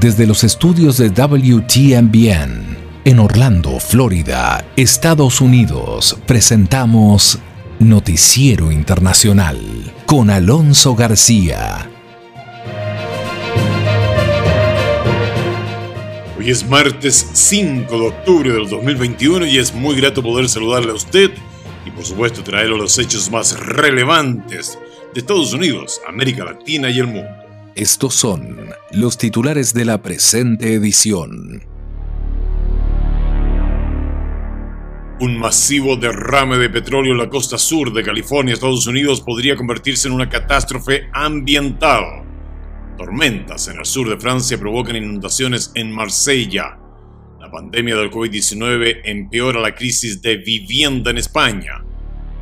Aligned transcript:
Desde 0.00 0.28
los 0.28 0.44
estudios 0.44 0.96
de 0.96 1.08
WTMBN 1.08 2.76
en 3.04 3.18
Orlando, 3.18 3.80
Florida, 3.80 4.64
Estados 4.76 5.40
Unidos, 5.40 6.16
presentamos 6.24 7.40
Noticiero 7.80 8.70
Internacional 8.70 9.58
con 10.06 10.30
Alonso 10.30 10.94
García. 10.94 11.90
Hoy 16.38 16.48
es 16.48 16.64
martes 16.64 17.30
5 17.32 17.98
de 17.98 18.06
octubre 18.06 18.52
del 18.52 18.68
2021 18.68 19.46
y 19.46 19.58
es 19.58 19.74
muy 19.74 19.96
grato 19.96 20.22
poder 20.22 20.48
saludarle 20.48 20.92
a 20.92 20.94
usted 20.94 21.32
y 21.84 21.90
por 21.90 22.04
supuesto 22.04 22.44
traerle 22.44 22.78
los 22.78 22.96
hechos 23.00 23.32
más 23.32 23.58
relevantes 23.58 24.78
de 25.12 25.18
Estados 25.18 25.52
Unidos, 25.52 26.00
América 26.06 26.44
Latina 26.44 26.88
y 26.88 27.00
el 27.00 27.08
mundo. 27.08 27.47
Estos 27.78 28.14
son 28.14 28.56
los 28.90 29.16
titulares 29.18 29.72
de 29.72 29.84
la 29.84 30.02
presente 30.02 30.74
edición. 30.74 31.62
Un 35.20 35.38
masivo 35.38 35.96
derrame 35.96 36.58
de 36.58 36.70
petróleo 36.70 37.12
en 37.12 37.18
la 37.18 37.30
costa 37.30 37.56
sur 37.56 37.92
de 37.92 38.02
California, 38.02 38.54
Estados 38.54 38.88
Unidos, 38.88 39.20
podría 39.20 39.54
convertirse 39.54 40.08
en 40.08 40.14
una 40.14 40.28
catástrofe 40.28 41.08
ambiental. 41.12 42.24
Tormentas 42.96 43.68
en 43.68 43.78
el 43.78 43.86
sur 43.86 44.08
de 44.08 44.18
Francia 44.18 44.58
provocan 44.58 44.96
inundaciones 44.96 45.70
en 45.76 45.92
Marsella. 45.92 46.80
La 47.38 47.48
pandemia 47.48 47.94
del 47.94 48.10
COVID-19 48.10 49.02
empeora 49.04 49.60
la 49.60 49.76
crisis 49.76 50.20
de 50.20 50.38
vivienda 50.38 51.12
en 51.12 51.18
España. 51.18 51.84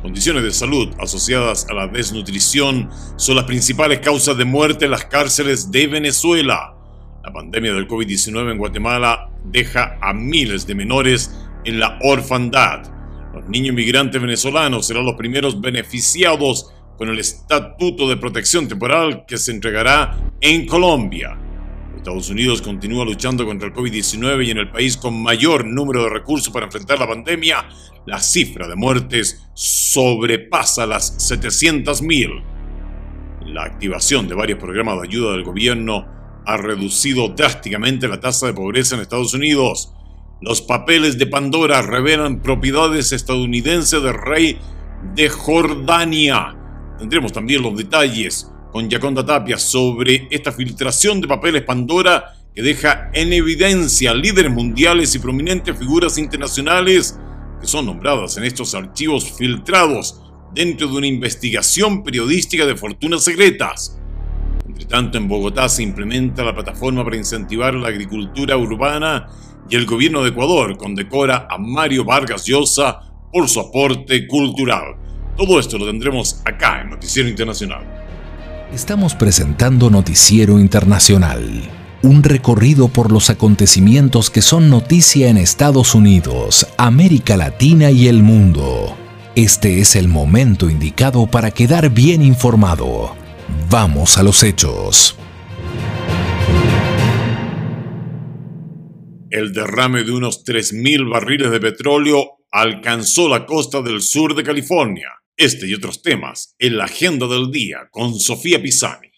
Condiciones 0.07 0.43
de 0.43 0.51
salud 0.53 0.87
asociadas 1.01 1.67
a 1.69 1.73
la 1.73 1.87
desnutrición 1.89 2.89
son 3.17 3.35
las 3.35 3.43
principales 3.43 3.99
causas 3.99 4.37
de 4.37 4.45
muerte 4.45 4.85
en 4.85 4.91
las 4.91 5.03
cárceles 5.03 5.69
de 5.69 5.85
Venezuela. 5.87 6.73
La 7.25 7.33
pandemia 7.33 7.73
del 7.73 7.89
COVID-19 7.89 8.53
en 8.53 8.57
Guatemala 8.57 9.29
deja 9.43 9.97
a 10.01 10.13
miles 10.13 10.65
de 10.65 10.75
menores 10.75 11.37
en 11.65 11.81
la 11.81 11.99
orfandad. 12.01 12.89
Los 13.33 13.49
niños 13.49 13.75
migrantes 13.75 14.21
venezolanos 14.21 14.87
serán 14.87 15.03
los 15.03 15.15
primeros 15.15 15.59
beneficiados 15.59 16.71
con 16.97 17.09
el 17.09 17.19
Estatuto 17.19 18.07
de 18.07 18.15
Protección 18.15 18.69
Temporal 18.69 19.25
que 19.27 19.37
se 19.37 19.51
entregará 19.51 20.17
en 20.39 20.67
Colombia. 20.67 21.37
Estados 21.97 22.29
Unidos 22.29 22.61
continúa 22.61 23.03
luchando 23.05 23.45
contra 23.45 23.67
el 23.67 23.73
COVID-19 23.73 24.45
y 24.45 24.51
en 24.51 24.59
el 24.59 24.69
país 24.69 24.95
con 24.97 25.21
mayor 25.21 25.65
número 25.65 26.03
de 26.03 26.09
recursos 26.09 26.53
para 26.53 26.65
enfrentar 26.65 26.99
la 26.99 27.07
pandemia, 27.07 27.67
la 28.05 28.19
cifra 28.19 28.67
de 28.67 28.75
muertes 28.75 29.47
sobrepasa 29.53 30.85
las 30.85 31.31
700.000. 31.31 32.43
La 33.47 33.63
activación 33.63 34.27
de 34.27 34.35
varios 34.35 34.59
programas 34.59 35.01
de 35.01 35.07
ayuda 35.07 35.31
del 35.33 35.43
gobierno 35.43 36.05
ha 36.45 36.57
reducido 36.57 37.29
drásticamente 37.29 38.07
la 38.07 38.19
tasa 38.19 38.47
de 38.47 38.53
pobreza 38.53 38.95
en 38.95 39.01
Estados 39.01 39.33
Unidos. 39.33 39.93
Los 40.41 40.61
papeles 40.61 41.17
de 41.17 41.27
Pandora 41.27 41.81
revelan 41.81 42.41
propiedades 42.41 43.11
estadounidenses 43.11 44.01
del 44.01 44.13
rey 44.13 44.59
de 45.15 45.29
Jordania. 45.29 46.55
Tendremos 46.99 47.33
también 47.33 47.63
los 47.63 47.75
detalles 47.75 48.51
con 48.77 48.91
Yaconda 48.91 49.25
Tapia 49.25 49.57
sobre 49.57 50.27
esta 50.29 50.51
filtración 50.51 51.19
de 51.19 51.27
papeles 51.27 51.63
Pandora 51.63 52.35
que 52.53 52.61
deja 52.61 53.09
en 53.11 53.33
evidencia 53.33 54.13
líderes 54.13 54.51
mundiales 54.51 55.15
y 55.15 55.19
prominentes 55.19 55.75
figuras 55.75 56.19
internacionales 56.19 57.17
que 57.59 57.65
son 57.65 57.87
nombradas 57.87 58.37
en 58.37 58.43
estos 58.43 58.75
archivos 58.75 59.31
filtrados 59.31 60.21
dentro 60.53 60.87
de 60.89 60.95
una 60.95 61.07
investigación 61.07 62.03
periodística 62.03 62.67
de 62.67 62.75
fortunas 62.75 63.23
secretas. 63.23 63.99
Entre 64.67 64.85
tanto, 64.85 65.17
en 65.17 65.27
Bogotá 65.27 65.67
se 65.69 65.81
implementa 65.81 66.43
la 66.43 66.53
plataforma 66.53 67.03
para 67.03 67.17
incentivar 67.17 67.73
la 67.73 67.87
agricultura 67.87 68.57
urbana 68.57 69.25
y 69.67 69.75
el 69.75 69.87
gobierno 69.87 70.21
de 70.21 70.29
Ecuador 70.29 70.77
condecora 70.77 71.47
a 71.49 71.57
Mario 71.57 72.05
Vargas 72.05 72.45
Llosa 72.45 72.99
por 73.33 73.49
su 73.49 73.59
aporte 73.59 74.27
cultural. 74.27 74.97
Todo 75.35 75.59
esto 75.59 75.79
lo 75.79 75.87
tendremos 75.87 76.43
acá 76.45 76.81
en 76.81 76.91
Noticiero 76.91 77.27
Internacional. 77.27 77.96
Estamos 78.73 79.15
presentando 79.15 79.89
Noticiero 79.89 80.59
Internacional, 80.59 81.41
un 82.03 82.21
recorrido 82.21 82.89
por 82.89 83.13
los 83.13 83.29
acontecimientos 83.29 84.29
que 84.29 84.41
son 84.41 84.69
noticia 84.69 85.29
en 85.29 85.37
Estados 85.37 85.95
Unidos, 85.95 86.67
América 86.77 87.37
Latina 87.37 87.91
y 87.91 88.09
el 88.09 88.23
mundo. 88.23 88.97
Este 89.35 89.79
es 89.79 89.95
el 89.95 90.09
momento 90.09 90.69
indicado 90.69 91.27
para 91.27 91.51
quedar 91.51 91.91
bien 91.91 92.21
informado. 92.21 93.15
Vamos 93.69 94.17
a 94.17 94.23
los 94.23 94.43
hechos. 94.43 95.17
El 99.29 99.53
derrame 99.53 100.03
de 100.03 100.11
unos 100.11 100.43
3.000 100.43 101.09
barriles 101.09 101.51
de 101.51 101.61
petróleo 101.61 102.39
alcanzó 102.51 103.29
la 103.29 103.45
costa 103.45 103.81
del 103.81 104.01
sur 104.01 104.35
de 104.35 104.43
California. 104.43 105.16
Este 105.39 105.67
y 105.67 105.75
otros 105.75 106.01
temas 106.01 106.55
en 106.57 106.77
la 106.77 106.85
agenda 106.85 107.27
del 107.27 107.51
día 107.51 107.89
con 107.91 108.15
Sofía 108.15 108.59
Pisani. 108.59 109.11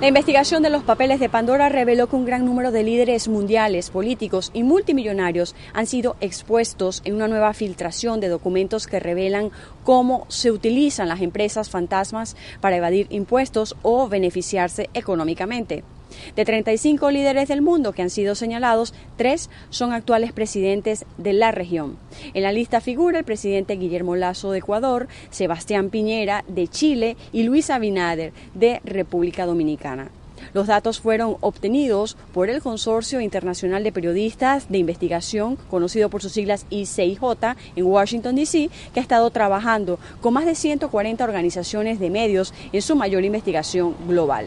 La 0.00 0.08
investigación 0.08 0.62
de 0.62 0.70
los 0.70 0.82
papeles 0.82 1.20
de 1.20 1.28
Pandora 1.28 1.68
reveló 1.68 2.08
que 2.08 2.16
un 2.16 2.24
gran 2.24 2.46
número 2.46 2.72
de 2.72 2.84
líderes 2.84 3.28
mundiales, 3.28 3.90
políticos 3.90 4.50
y 4.54 4.62
multimillonarios 4.62 5.54
han 5.74 5.86
sido 5.86 6.16
expuestos 6.22 7.02
en 7.04 7.16
una 7.16 7.28
nueva 7.28 7.52
filtración 7.52 8.18
de 8.18 8.28
documentos 8.28 8.86
que 8.86 8.98
revelan 8.98 9.50
cómo 9.84 10.24
se 10.30 10.50
utilizan 10.50 11.08
las 11.08 11.20
empresas 11.20 11.68
fantasmas 11.68 12.34
para 12.62 12.78
evadir 12.78 13.06
impuestos 13.10 13.76
o 13.82 14.08
beneficiarse 14.08 14.88
económicamente. 14.94 15.84
De 16.36 16.44
35 16.44 17.10
líderes 17.10 17.48
del 17.48 17.62
mundo 17.62 17.92
que 17.92 18.02
han 18.02 18.10
sido 18.10 18.34
señalados, 18.34 18.94
tres 19.16 19.50
son 19.70 19.92
actuales 19.92 20.32
presidentes 20.32 21.04
de 21.16 21.32
la 21.32 21.52
región. 21.52 21.96
En 22.34 22.42
la 22.42 22.52
lista 22.52 22.80
figura 22.80 23.18
el 23.18 23.24
presidente 23.24 23.76
Guillermo 23.76 24.16
Lazo 24.16 24.50
de 24.52 24.58
Ecuador, 24.58 25.08
Sebastián 25.30 25.90
Piñera 25.90 26.44
de 26.48 26.68
Chile 26.68 27.16
y 27.32 27.42
Luis 27.42 27.70
Abinader 27.70 28.32
de 28.54 28.80
República 28.84 29.46
Dominicana. 29.46 30.10
Los 30.54 30.66
datos 30.66 31.00
fueron 31.00 31.36
obtenidos 31.40 32.16
por 32.32 32.48
el 32.48 32.62
Consorcio 32.62 33.20
Internacional 33.20 33.84
de 33.84 33.92
Periodistas 33.92 34.68
de 34.68 34.78
Investigación, 34.78 35.56
conocido 35.68 36.08
por 36.10 36.22
sus 36.22 36.32
siglas 36.32 36.66
ICIJ, 36.70 37.18
en 37.76 37.84
Washington, 37.84 38.36
D.C., 38.36 38.70
que 38.92 39.00
ha 39.00 39.02
estado 39.02 39.30
trabajando 39.30 39.98
con 40.20 40.34
más 40.34 40.46
de 40.46 40.54
140 40.54 41.22
organizaciones 41.24 41.98
de 41.98 42.10
medios 42.10 42.54
en 42.72 42.82
su 42.82 42.96
mayor 42.96 43.24
investigación 43.24 43.94
global. 44.06 44.46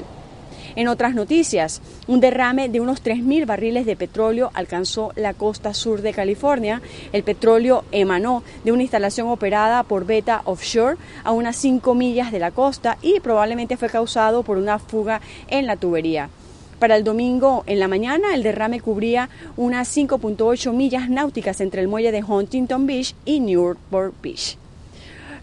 En 0.76 0.88
otras 0.88 1.16
noticias, 1.16 1.82
un 2.08 2.22
derrame 2.22 2.70
de 2.70 2.80
unos 2.80 3.04
3.000 3.04 3.46
barriles 3.46 3.86
de 3.86 3.96
petróleo 3.96 4.52
alcanzó 4.54 5.12
la 5.16 5.34
costa 5.34 5.74
sur 5.74 6.02
de 6.02 6.14
California. 6.14 6.82
El 7.12 7.24
petróleo 7.24 7.84
emanó 7.92 8.44
de 8.64 8.72
una 8.72 8.84
instalación 8.84 9.28
operada 9.28 9.84
por 9.84 10.06
Beta 10.06 10.42
Offshore 10.46 10.98
a 11.24 11.32
unas 11.32 11.56
5 11.58 11.94
millas 11.94 12.32
de 12.32 12.40
la 12.40 12.52
costa 12.52 12.98
y 13.02 13.20
probablemente 13.20 13.78
fue 13.78 13.90
causado 13.90 14.44
por 14.44 14.58
una 14.58 14.80
fuga 14.80 15.22
en 15.48 15.66
la 15.66 15.76
tubería. 15.76 16.30
Para 16.80 16.96
el 16.96 17.04
domingo 17.04 17.64
en 17.68 17.80
la 17.80 17.88
mañana, 17.88 18.34
el 18.34 18.42
derrame 18.42 18.80
cubría 18.80 19.30
unas 19.56 19.96
5.8 19.96 20.74
millas 20.74 21.10
náuticas 21.10 21.62
entre 21.62 21.82
el 21.82 21.88
muelle 21.88 22.12
de 22.12 22.24
Huntington 22.24 22.88
Beach 22.88 23.14
y 23.24 23.40
Newport 23.40 24.16
Beach. 24.24 24.58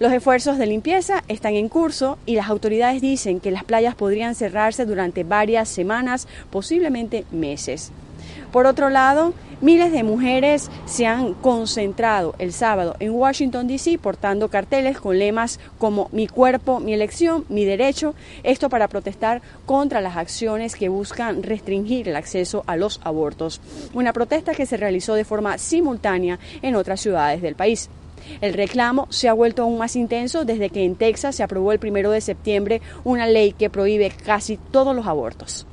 Los 0.00 0.12
esfuerzos 0.12 0.58
de 0.58 0.66
limpieza 0.66 1.24
están 1.26 1.54
en 1.54 1.68
curso 1.68 2.18
y 2.24 2.36
las 2.36 2.48
autoridades 2.48 3.00
dicen 3.00 3.40
que 3.40 3.50
las 3.50 3.64
playas 3.64 3.96
podrían 3.96 4.36
cerrarse 4.36 4.86
durante 4.86 5.24
varias 5.24 5.68
semanas, 5.68 6.28
posiblemente 6.50 7.24
meses. 7.32 7.90
Por 8.52 8.66
otro 8.66 8.90
lado, 8.90 9.34
miles 9.60 9.90
de 9.90 10.04
mujeres 10.04 10.70
se 10.86 11.06
han 11.06 11.34
concentrado 11.34 12.36
el 12.38 12.52
sábado 12.52 12.94
en 13.00 13.10
Washington, 13.10 13.66
D.C. 13.66 13.98
portando 13.98 14.48
carteles 14.48 15.00
con 15.00 15.18
lemas 15.18 15.58
como 15.78 16.08
Mi 16.12 16.28
cuerpo, 16.28 16.78
mi 16.78 16.94
elección, 16.94 17.44
mi 17.48 17.64
derecho, 17.64 18.14
esto 18.44 18.68
para 18.68 18.86
protestar 18.86 19.42
contra 19.66 20.00
las 20.00 20.16
acciones 20.16 20.76
que 20.76 20.88
buscan 20.88 21.42
restringir 21.42 22.08
el 22.08 22.14
acceso 22.14 22.62
a 22.68 22.76
los 22.76 23.00
abortos. 23.02 23.60
Una 23.94 24.12
protesta 24.12 24.54
que 24.54 24.64
se 24.64 24.76
realizó 24.76 25.14
de 25.14 25.24
forma 25.24 25.58
simultánea 25.58 26.38
en 26.62 26.76
otras 26.76 27.00
ciudades 27.00 27.42
del 27.42 27.56
país. 27.56 27.90
El 28.40 28.54
reclamo 28.54 29.06
se 29.10 29.28
ha 29.28 29.32
vuelto 29.32 29.62
aún 29.62 29.78
más 29.78 29.96
intenso 29.96 30.44
desde 30.44 30.70
que 30.70 30.84
en 30.84 30.96
Texas 30.96 31.36
se 31.36 31.42
aprobó 31.42 31.72
el 31.72 31.78
primero 31.78 32.10
de 32.10 32.20
septiembre 32.20 32.80
una 33.04 33.26
ley 33.26 33.52
que 33.52 33.70
prohíbe 33.70 34.10
casi 34.10 34.58
todos 34.70 34.94
los 34.94 35.06
abortos. 35.06 35.66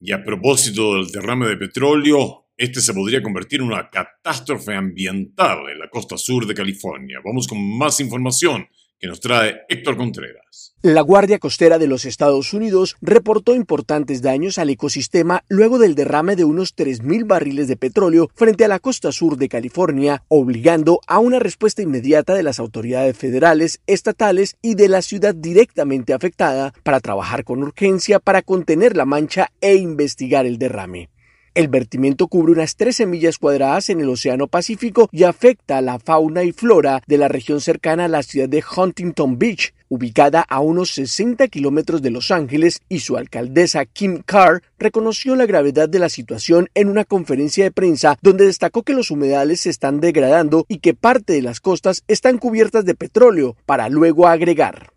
Y 0.00 0.12
a 0.12 0.24
propósito 0.24 0.94
del 0.94 1.10
derrame 1.12 1.46
de 1.46 1.56
petróleo, 1.56 2.46
este 2.56 2.80
se 2.80 2.92
podría 2.92 3.22
convertir 3.22 3.60
en 3.60 3.66
una 3.66 3.88
catástrofe 3.88 4.74
ambiental 4.74 5.68
en 5.70 5.78
la 5.78 5.88
costa 5.88 6.16
sur 6.16 6.46
de 6.46 6.54
California. 6.54 7.20
Vamos 7.24 7.46
con 7.46 7.60
más 7.78 8.00
información 8.00 8.66
que 9.02 9.08
nos 9.08 9.18
trae 9.18 9.62
Héctor 9.68 9.96
Contreras. 9.96 10.76
La 10.80 11.00
Guardia 11.00 11.40
Costera 11.40 11.80
de 11.80 11.88
los 11.88 12.04
Estados 12.04 12.54
Unidos 12.54 12.96
reportó 13.00 13.52
importantes 13.52 14.22
daños 14.22 14.58
al 14.58 14.70
ecosistema 14.70 15.42
luego 15.48 15.80
del 15.80 15.96
derrame 15.96 16.36
de 16.36 16.44
unos 16.44 16.76
3.000 16.76 17.26
barriles 17.26 17.66
de 17.66 17.76
petróleo 17.76 18.30
frente 18.36 18.64
a 18.64 18.68
la 18.68 18.78
costa 18.78 19.10
sur 19.10 19.38
de 19.38 19.48
California, 19.48 20.22
obligando 20.28 21.00
a 21.08 21.18
una 21.18 21.40
respuesta 21.40 21.82
inmediata 21.82 22.34
de 22.34 22.44
las 22.44 22.60
autoridades 22.60 23.18
federales, 23.18 23.80
estatales 23.88 24.56
y 24.62 24.76
de 24.76 24.86
la 24.86 25.02
ciudad 25.02 25.34
directamente 25.34 26.14
afectada 26.14 26.72
para 26.84 27.00
trabajar 27.00 27.42
con 27.42 27.60
urgencia 27.64 28.20
para 28.20 28.42
contener 28.42 28.96
la 28.96 29.04
mancha 29.04 29.50
e 29.60 29.74
investigar 29.74 30.46
el 30.46 30.58
derrame. 30.58 31.10
El 31.54 31.68
vertimiento 31.68 32.28
cubre 32.28 32.52
unas 32.52 32.76
13 32.76 33.04
millas 33.04 33.36
cuadradas 33.36 33.90
en 33.90 34.00
el 34.00 34.08
Océano 34.08 34.46
Pacífico 34.46 35.10
y 35.12 35.24
afecta 35.24 35.76
a 35.76 35.82
la 35.82 35.98
fauna 35.98 36.44
y 36.44 36.52
flora 36.52 37.02
de 37.06 37.18
la 37.18 37.28
región 37.28 37.60
cercana 37.60 38.06
a 38.06 38.08
la 38.08 38.22
ciudad 38.22 38.48
de 38.48 38.64
Huntington 38.74 39.38
Beach, 39.38 39.74
ubicada 39.92 40.40
a 40.40 40.60
unos 40.60 40.92
60 40.92 41.48
kilómetros 41.48 42.00
de 42.00 42.10
Los 42.10 42.30
Ángeles, 42.30 42.80
y 42.88 43.00
su 43.00 43.18
alcaldesa 43.18 43.84
Kim 43.84 44.22
Carr 44.24 44.62
reconoció 44.78 45.36
la 45.36 45.44
gravedad 45.44 45.86
de 45.86 45.98
la 45.98 46.08
situación 46.08 46.70
en 46.74 46.88
una 46.88 47.04
conferencia 47.04 47.62
de 47.64 47.72
prensa 47.72 48.16
donde 48.22 48.46
destacó 48.46 48.84
que 48.84 48.94
los 48.94 49.10
humedales 49.10 49.60
se 49.60 49.70
están 49.70 50.00
degradando 50.00 50.64
y 50.66 50.78
que 50.78 50.94
parte 50.94 51.34
de 51.34 51.42
las 51.42 51.60
costas 51.60 52.04
están 52.08 52.38
cubiertas 52.38 52.86
de 52.86 52.94
petróleo, 52.94 53.54
para 53.66 53.90
luego 53.90 54.28
agregar. 54.28 54.90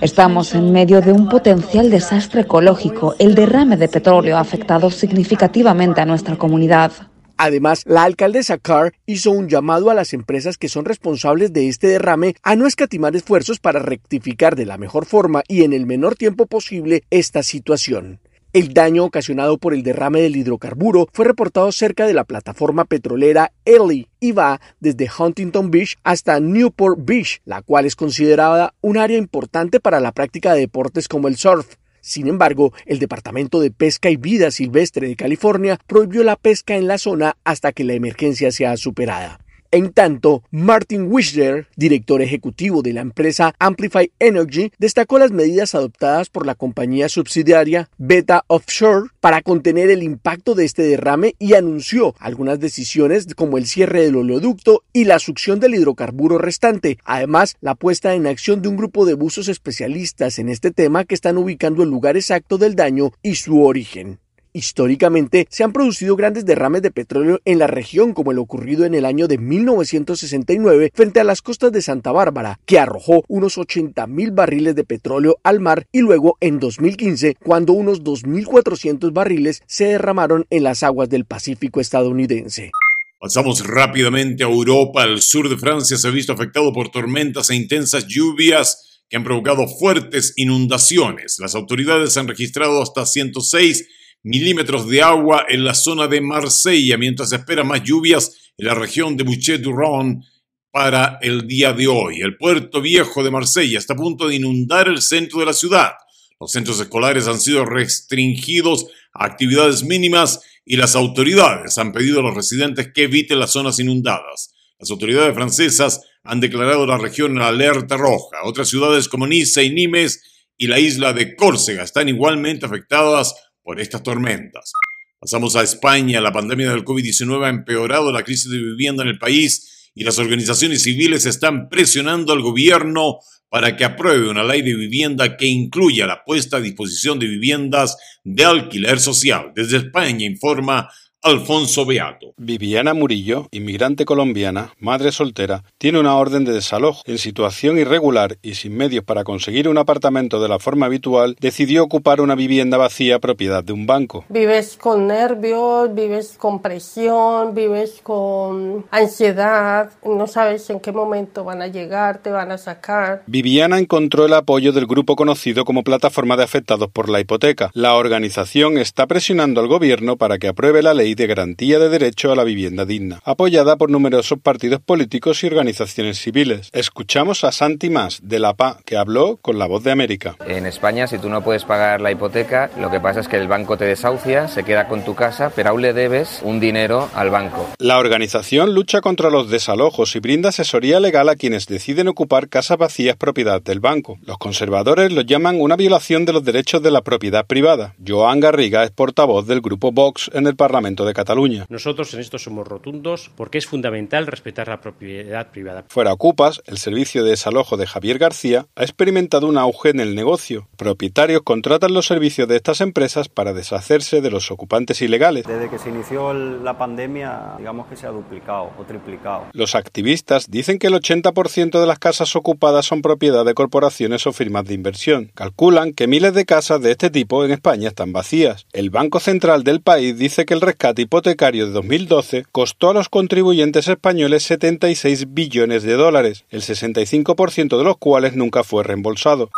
Estamos 0.00 0.54
en 0.54 0.70
medio 0.70 1.00
de 1.00 1.10
un 1.10 1.28
potencial 1.28 1.90
desastre 1.90 2.42
ecológico. 2.42 3.16
El 3.18 3.34
derrame 3.34 3.76
de 3.76 3.88
petróleo 3.88 4.36
ha 4.36 4.40
afectado 4.40 4.92
significativamente 4.92 6.00
a 6.00 6.06
nuestra 6.06 6.36
comunidad. 6.36 6.92
Además, 7.36 7.82
la 7.86 8.04
alcaldesa 8.04 8.58
Carr 8.58 8.92
hizo 9.06 9.30
un 9.30 9.48
llamado 9.48 9.90
a 9.90 9.94
las 9.94 10.12
empresas 10.12 10.56
que 10.56 10.68
son 10.68 10.84
responsables 10.84 11.52
de 11.52 11.68
este 11.68 11.88
derrame 11.88 12.36
a 12.42 12.54
no 12.54 12.66
escatimar 12.66 13.16
esfuerzos 13.16 13.58
para 13.58 13.80
rectificar 13.80 14.54
de 14.54 14.66
la 14.66 14.78
mejor 14.78 15.04
forma 15.04 15.42
y 15.48 15.64
en 15.64 15.72
el 15.72 15.86
menor 15.86 16.14
tiempo 16.14 16.46
posible 16.46 17.02
esta 17.10 17.42
situación. 17.42 18.20
El 18.52 18.72
daño 18.72 19.04
ocasionado 19.04 19.58
por 19.58 19.74
el 19.74 19.82
derrame 19.82 20.20
del 20.20 20.36
hidrocarburo 20.36 21.08
fue 21.12 21.24
reportado 21.24 21.72
cerca 21.72 22.06
de 22.06 22.14
la 22.14 22.22
plataforma 22.22 22.84
petrolera 22.84 23.50
Ely 23.64 24.06
y 24.20 24.30
va 24.30 24.60
desde 24.78 25.10
Huntington 25.18 25.72
Beach 25.72 25.96
hasta 26.04 26.38
Newport 26.38 27.00
Beach, 27.02 27.42
la 27.44 27.62
cual 27.62 27.84
es 27.84 27.96
considerada 27.96 28.72
un 28.80 28.96
área 28.96 29.18
importante 29.18 29.80
para 29.80 29.98
la 29.98 30.12
práctica 30.12 30.54
de 30.54 30.60
deportes 30.60 31.08
como 31.08 31.26
el 31.26 31.36
surf. 31.36 31.74
Sin 32.04 32.28
embargo, 32.28 32.74
el 32.84 32.98
Departamento 32.98 33.60
de 33.60 33.70
Pesca 33.70 34.10
y 34.10 34.16
Vida 34.18 34.50
Silvestre 34.50 35.08
de 35.08 35.16
California 35.16 35.78
prohibió 35.86 36.22
la 36.22 36.36
pesca 36.36 36.76
en 36.76 36.86
la 36.86 36.98
zona 36.98 37.38
hasta 37.44 37.72
que 37.72 37.82
la 37.82 37.94
emergencia 37.94 38.52
sea 38.52 38.76
superada. 38.76 39.43
En 39.74 39.92
tanto, 39.92 40.44
Martin 40.52 41.10
Wisler, 41.10 41.66
director 41.74 42.22
ejecutivo 42.22 42.80
de 42.80 42.92
la 42.92 43.00
empresa 43.00 43.56
Amplify 43.58 44.12
Energy, 44.20 44.70
destacó 44.78 45.18
las 45.18 45.32
medidas 45.32 45.74
adoptadas 45.74 46.30
por 46.30 46.46
la 46.46 46.54
compañía 46.54 47.08
subsidiaria 47.08 47.90
Beta 47.98 48.44
Offshore 48.46 49.08
para 49.18 49.42
contener 49.42 49.90
el 49.90 50.04
impacto 50.04 50.54
de 50.54 50.64
este 50.64 50.84
derrame 50.84 51.34
y 51.40 51.54
anunció 51.54 52.14
algunas 52.20 52.60
decisiones 52.60 53.26
como 53.34 53.58
el 53.58 53.66
cierre 53.66 54.02
del 54.02 54.14
oleoducto 54.14 54.84
y 54.92 55.06
la 55.06 55.18
succión 55.18 55.58
del 55.58 55.74
hidrocarburo 55.74 56.38
restante. 56.38 56.98
Además, 57.04 57.56
la 57.60 57.74
puesta 57.74 58.14
en 58.14 58.28
acción 58.28 58.62
de 58.62 58.68
un 58.68 58.76
grupo 58.76 59.04
de 59.04 59.14
buzos 59.14 59.48
especialistas 59.48 60.38
en 60.38 60.50
este 60.50 60.70
tema 60.70 61.02
que 61.02 61.16
están 61.16 61.36
ubicando 61.36 61.82
el 61.82 61.90
lugar 61.90 62.16
exacto 62.16 62.58
del 62.58 62.76
daño 62.76 63.10
y 63.24 63.34
su 63.34 63.60
origen. 63.60 64.20
Históricamente 64.56 65.48
se 65.50 65.64
han 65.64 65.72
producido 65.72 66.14
grandes 66.14 66.46
derrames 66.46 66.80
de 66.80 66.92
petróleo 66.92 67.40
en 67.44 67.58
la 67.58 67.66
región 67.66 68.14
como 68.14 68.30
el 68.30 68.38
ocurrido 68.38 68.84
en 68.84 68.94
el 68.94 69.04
año 69.04 69.26
de 69.26 69.36
1969 69.36 70.92
frente 70.94 71.18
a 71.18 71.24
las 71.24 71.42
costas 71.42 71.72
de 71.72 71.82
Santa 71.82 72.12
Bárbara, 72.12 72.60
que 72.64 72.78
arrojó 72.78 73.24
unos 73.26 73.58
80 73.58 74.06
mil 74.06 74.30
barriles 74.30 74.76
de 74.76 74.84
petróleo 74.84 75.38
al 75.42 75.58
mar 75.58 75.88
y 75.90 76.02
luego 76.02 76.38
en 76.40 76.60
2015 76.60 77.34
cuando 77.42 77.72
unos 77.72 78.04
2.400 78.04 79.12
barriles 79.12 79.60
se 79.66 79.86
derramaron 79.86 80.46
en 80.50 80.62
las 80.62 80.84
aguas 80.84 81.08
del 81.08 81.24
Pacífico 81.24 81.80
estadounidense. 81.80 82.70
Pasamos 83.18 83.66
rápidamente 83.66 84.44
a 84.44 84.48
Europa. 84.48 85.02
El 85.02 85.20
sur 85.20 85.48
de 85.48 85.56
Francia 85.56 85.96
se 85.96 86.06
ha 86.06 86.12
visto 86.12 86.32
afectado 86.32 86.72
por 86.72 86.90
tormentas 86.90 87.50
e 87.50 87.56
intensas 87.56 88.06
lluvias 88.06 89.02
que 89.10 89.16
han 89.16 89.24
provocado 89.24 89.66
fuertes 89.66 90.32
inundaciones. 90.36 91.38
Las 91.40 91.56
autoridades 91.56 92.16
han 92.16 92.28
registrado 92.28 92.80
hasta 92.80 93.04
106 93.04 93.88
milímetros 94.24 94.88
de 94.88 95.02
agua 95.02 95.46
en 95.48 95.64
la 95.64 95.74
zona 95.74 96.08
de 96.08 96.20
Marsella, 96.20 96.96
mientras 96.96 97.30
se 97.30 97.36
espera 97.36 97.62
más 97.62 97.82
lluvias 97.84 98.52
en 98.56 98.66
la 98.66 98.74
región 98.74 99.16
de 99.16 99.24
Bouchet-du-Rhône 99.24 100.24
para 100.72 101.18
el 101.22 101.46
día 101.46 101.72
de 101.72 101.86
hoy. 101.86 102.20
El 102.20 102.36
puerto 102.36 102.80
viejo 102.80 103.22
de 103.22 103.30
Marsella 103.30 103.78
está 103.78 103.92
a 103.92 103.96
punto 103.96 104.26
de 104.26 104.36
inundar 104.36 104.88
el 104.88 105.02
centro 105.02 105.38
de 105.38 105.46
la 105.46 105.52
ciudad. 105.52 105.92
Los 106.40 106.50
centros 106.50 106.80
escolares 106.80 107.28
han 107.28 107.40
sido 107.40 107.64
restringidos 107.64 108.86
a 109.12 109.26
actividades 109.26 109.84
mínimas 109.84 110.40
y 110.64 110.76
las 110.76 110.96
autoridades 110.96 111.78
han 111.78 111.92
pedido 111.92 112.20
a 112.20 112.22
los 112.22 112.34
residentes 112.34 112.92
que 112.92 113.04
eviten 113.04 113.38
las 113.38 113.52
zonas 113.52 113.78
inundadas. 113.78 114.54
Las 114.78 114.90
autoridades 114.90 115.34
francesas 115.34 116.00
han 116.24 116.40
declarado 116.40 116.86
la 116.86 116.98
región 116.98 117.32
en 117.32 117.42
alerta 117.42 117.96
roja. 117.96 118.38
Otras 118.44 118.68
ciudades 118.68 119.08
como 119.08 119.26
Niza 119.26 119.62
y 119.62 119.70
Nimes 119.70 120.22
y 120.56 120.66
la 120.66 120.78
isla 120.78 121.12
de 121.12 121.36
Córcega 121.36 121.82
están 121.82 122.08
igualmente 122.08 122.66
afectadas 122.66 123.34
por 123.64 123.80
estas 123.80 124.02
tormentas. 124.02 124.72
Pasamos 125.18 125.56
a 125.56 125.62
España. 125.62 126.20
La 126.20 126.32
pandemia 126.32 126.70
del 126.70 126.84
COVID-19 126.84 127.46
ha 127.46 127.48
empeorado 127.48 128.12
la 128.12 128.22
crisis 128.22 128.50
de 128.50 128.58
vivienda 128.58 129.02
en 129.02 129.08
el 129.08 129.18
país 129.18 129.90
y 129.94 130.04
las 130.04 130.18
organizaciones 130.18 130.82
civiles 130.82 131.24
están 131.24 131.68
presionando 131.68 132.32
al 132.32 132.42
gobierno 132.42 133.18
para 133.48 133.76
que 133.76 133.84
apruebe 133.84 134.28
una 134.28 134.44
ley 134.44 134.62
de 134.62 134.74
vivienda 134.74 135.36
que 135.36 135.46
incluya 135.46 136.06
la 136.06 136.24
puesta 136.24 136.58
a 136.58 136.60
disposición 136.60 137.18
de 137.18 137.26
viviendas 137.26 137.96
de 138.22 138.44
alquiler 138.44 139.00
social. 139.00 139.52
Desde 139.54 139.78
España 139.78 140.26
informa 140.26 140.90
Alfonso 141.26 141.86
Beato. 141.86 142.34
Viviana 142.36 142.92
Murillo, 142.92 143.48
inmigrante 143.50 144.04
colombiana, 144.04 144.74
madre 144.78 145.10
soltera, 145.10 145.64
tiene 145.78 145.98
una 145.98 146.16
orden 146.16 146.44
de 146.44 146.52
desalojo. 146.52 147.00
En 147.06 147.16
situación 147.16 147.78
irregular 147.78 148.36
y 148.42 148.56
sin 148.56 148.76
medios 148.76 149.04
para 149.04 149.24
conseguir 149.24 149.66
un 149.70 149.78
apartamento 149.78 150.38
de 150.42 150.50
la 150.50 150.58
forma 150.58 150.84
habitual, 150.84 151.34
decidió 151.40 151.82
ocupar 151.82 152.20
una 152.20 152.34
vivienda 152.34 152.76
vacía 152.76 153.20
propiedad 153.20 153.64
de 153.64 153.72
un 153.72 153.86
banco. 153.86 154.26
Vives 154.28 154.76
con 154.76 155.06
nervios, 155.06 155.94
vives 155.94 156.34
con 156.36 156.60
presión, 156.60 157.54
vives 157.54 158.00
con 158.02 158.84
ansiedad, 158.90 159.92
no 160.04 160.26
sabes 160.26 160.68
en 160.68 160.78
qué 160.78 160.92
momento 160.92 161.42
van 161.42 161.62
a 161.62 161.68
llegar, 161.68 162.18
te 162.18 162.28
van 162.28 162.52
a 162.52 162.58
sacar. 162.58 163.22
Viviana 163.26 163.78
encontró 163.78 164.26
el 164.26 164.34
apoyo 164.34 164.72
del 164.72 164.86
grupo 164.86 165.16
conocido 165.16 165.64
como 165.64 165.84
Plataforma 165.84 166.36
de 166.36 166.44
Afectados 166.44 166.90
por 166.90 167.08
la 167.08 167.20
Hipoteca. 167.20 167.70
La 167.72 167.94
organización 167.94 168.76
está 168.76 169.06
presionando 169.06 169.62
al 169.62 169.68
gobierno 169.68 170.18
para 170.18 170.36
que 170.36 170.48
apruebe 170.48 170.82
la 170.82 170.92
ley 170.92 171.13
de 171.14 171.26
Garantía 171.26 171.78
de 171.78 171.88
Derecho 171.88 172.32
a 172.32 172.36
la 172.36 172.44
Vivienda 172.44 172.84
Digna, 172.84 173.20
apoyada 173.24 173.76
por 173.76 173.90
numerosos 173.90 174.38
partidos 174.40 174.80
políticos 174.80 175.42
y 175.42 175.46
organizaciones 175.46 176.18
civiles. 176.18 176.70
Escuchamos 176.72 177.44
a 177.44 177.52
Santi 177.52 177.90
Mas, 177.90 178.20
de 178.22 178.38
la 178.38 178.54
PA, 178.54 178.78
que 178.84 178.96
habló 178.96 179.38
con 179.38 179.58
La 179.58 179.66
Voz 179.66 179.84
de 179.84 179.92
América. 179.92 180.36
En 180.46 180.66
España, 180.66 181.06
si 181.06 181.18
tú 181.18 181.28
no 181.28 181.42
puedes 181.42 181.64
pagar 181.64 182.00
la 182.00 182.10
hipoteca, 182.10 182.70
lo 182.78 182.90
que 182.90 183.00
pasa 183.00 183.20
es 183.20 183.28
que 183.28 183.36
el 183.36 183.48
banco 183.48 183.76
te 183.76 183.84
desahucia, 183.84 184.48
se 184.48 184.64
queda 184.64 184.88
con 184.88 185.04
tu 185.04 185.14
casa, 185.14 185.50
pero 185.54 185.70
aún 185.70 185.82
le 185.82 185.92
debes 185.92 186.40
un 186.42 186.60
dinero 186.60 187.08
al 187.14 187.30
banco. 187.30 187.68
La 187.78 187.98
organización 187.98 188.74
lucha 188.74 189.00
contra 189.00 189.30
los 189.30 189.50
desalojos 189.50 190.16
y 190.16 190.20
brinda 190.20 190.50
asesoría 190.50 191.00
legal 191.00 191.28
a 191.28 191.36
quienes 191.36 191.66
deciden 191.66 192.08
ocupar 192.08 192.48
casas 192.48 192.78
vacías 192.78 193.16
propiedad 193.16 193.62
del 193.62 193.80
banco. 193.80 194.18
Los 194.22 194.38
conservadores 194.38 195.12
lo 195.12 195.22
llaman 195.22 195.60
una 195.60 195.76
violación 195.76 196.24
de 196.24 196.32
los 196.32 196.44
derechos 196.44 196.82
de 196.82 196.90
la 196.90 197.02
propiedad 197.02 197.46
privada. 197.46 197.94
Joan 198.06 198.40
Garriga 198.40 198.84
es 198.84 198.90
portavoz 198.90 199.46
del 199.46 199.60
grupo 199.60 199.92
Vox 199.92 200.30
en 200.34 200.46
el 200.46 200.56
Parlamento 200.56 201.03
de 201.04 201.14
Cataluña. 201.14 201.66
Nosotros 201.68 202.12
en 202.14 202.20
esto 202.20 202.38
somos 202.38 202.66
rotundos 202.66 203.30
porque 203.36 203.58
es 203.58 203.66
fundamental 203.66 204.26
respetar 204.26 204.68
la 204.68 204.80
propiedad 204.80 205.50
privada. 205.50 205.84
Fuera 205.88 206.12
Ocupas, 206.12 206.62
el 206.66 206.78
servicio 206.78 207.24
de 207.24 207.30
desalojo 207.30 207.76
de 207.76 207.86
Javier 207.86 208.18
García 208.18 208.66
ha 208.76 208.82
experimentado 208.82 209.46
un 209.46 209.58
auge 209.58 209.90
en 209.90 210.00
el 210.00 210.14
negocio. 210.14 210.68
Propietarios 210.76 211.42
contratan 211.42 211.94
los 211.94 212.06
servicios 212.06 212.48
de 212.48 212.56
estas 212.56 212.80
empresas 212.80 213.28
para 213.28 213.52
deshacerse 213.52 214.20
de 214.20 214.30
los 214.30 214.50
ocupantes 214.50 215.02
ilegales. 215.02 215.46
Desde 215.46 215.68
que 215.70 215.78
se 215.78 215.90
inició 215.90 216.32
la 216.32 216.78
pandemia, 216.78 217.54
digamos 217.58 217.86
que 217.86 217.96
se 217.96 218.06
ha 218.06 218.10
duplicado 218.10 218.72
o 218.78 218.84
triplicado. 218.84 219.46
Los 219.52 219.74
activistas 219.74 220.50
dicen 220.50 220.78
que 220.78 220.88
el 220.88 220.94
80% 220.94 221.80
de 221.80 221.86
las 221.86 221.98
casas 221.98 222.34
ocupadas 222.36 222.86
son 222.86 223.02
propiedad 223.02 223.44
de 223.44 223.54
corporaciones 223.54 224.26
o 224.26 224.32
firmas 224.32 224.64
de 224.64 224.74
inversión. 224.74 225.30
Calculan 225.34 225.92
que 225.92 226.06
miles 226.06 226.34
de 226.34 226.44
casas 226.44 226.80
de 226.80 226.90
este 226.90 227.10
tipo 227.10 227.44
en 227.44 227.50
España 227.50 227.88
están 227.88 228.12
vacías. 228.12 228.66
El 228.72 228.90
Banco 228.90 229.20
Central 229.20 229.64
del 229.64 229.80
país 229.80 230.18
dice 230.18 230.44
que 230.44 230.54
el 230.54 230.60
rescate 230.60 230.93
hipotecario 231.02 231.66
de 231.66 231.72
2012 231.72 232.44
costó 232.52 232.90
a 232.90 232.94
los 232.94 233.08
contribuyentes 233.08 233.88
españoles 233.88 234.42
76 234.44 235.34
billones 235.34 235.82
de 235.82 235.94
dólares, 235.94 236.44
el 236.50 236.62
65% 236.62 237.78
de 237.78 237.84
los 237.84 237.96
cuales 237.98 238.34
nunca 238.34 238.64
fue 238.64 238.84
reembolsado. 238.84 239.50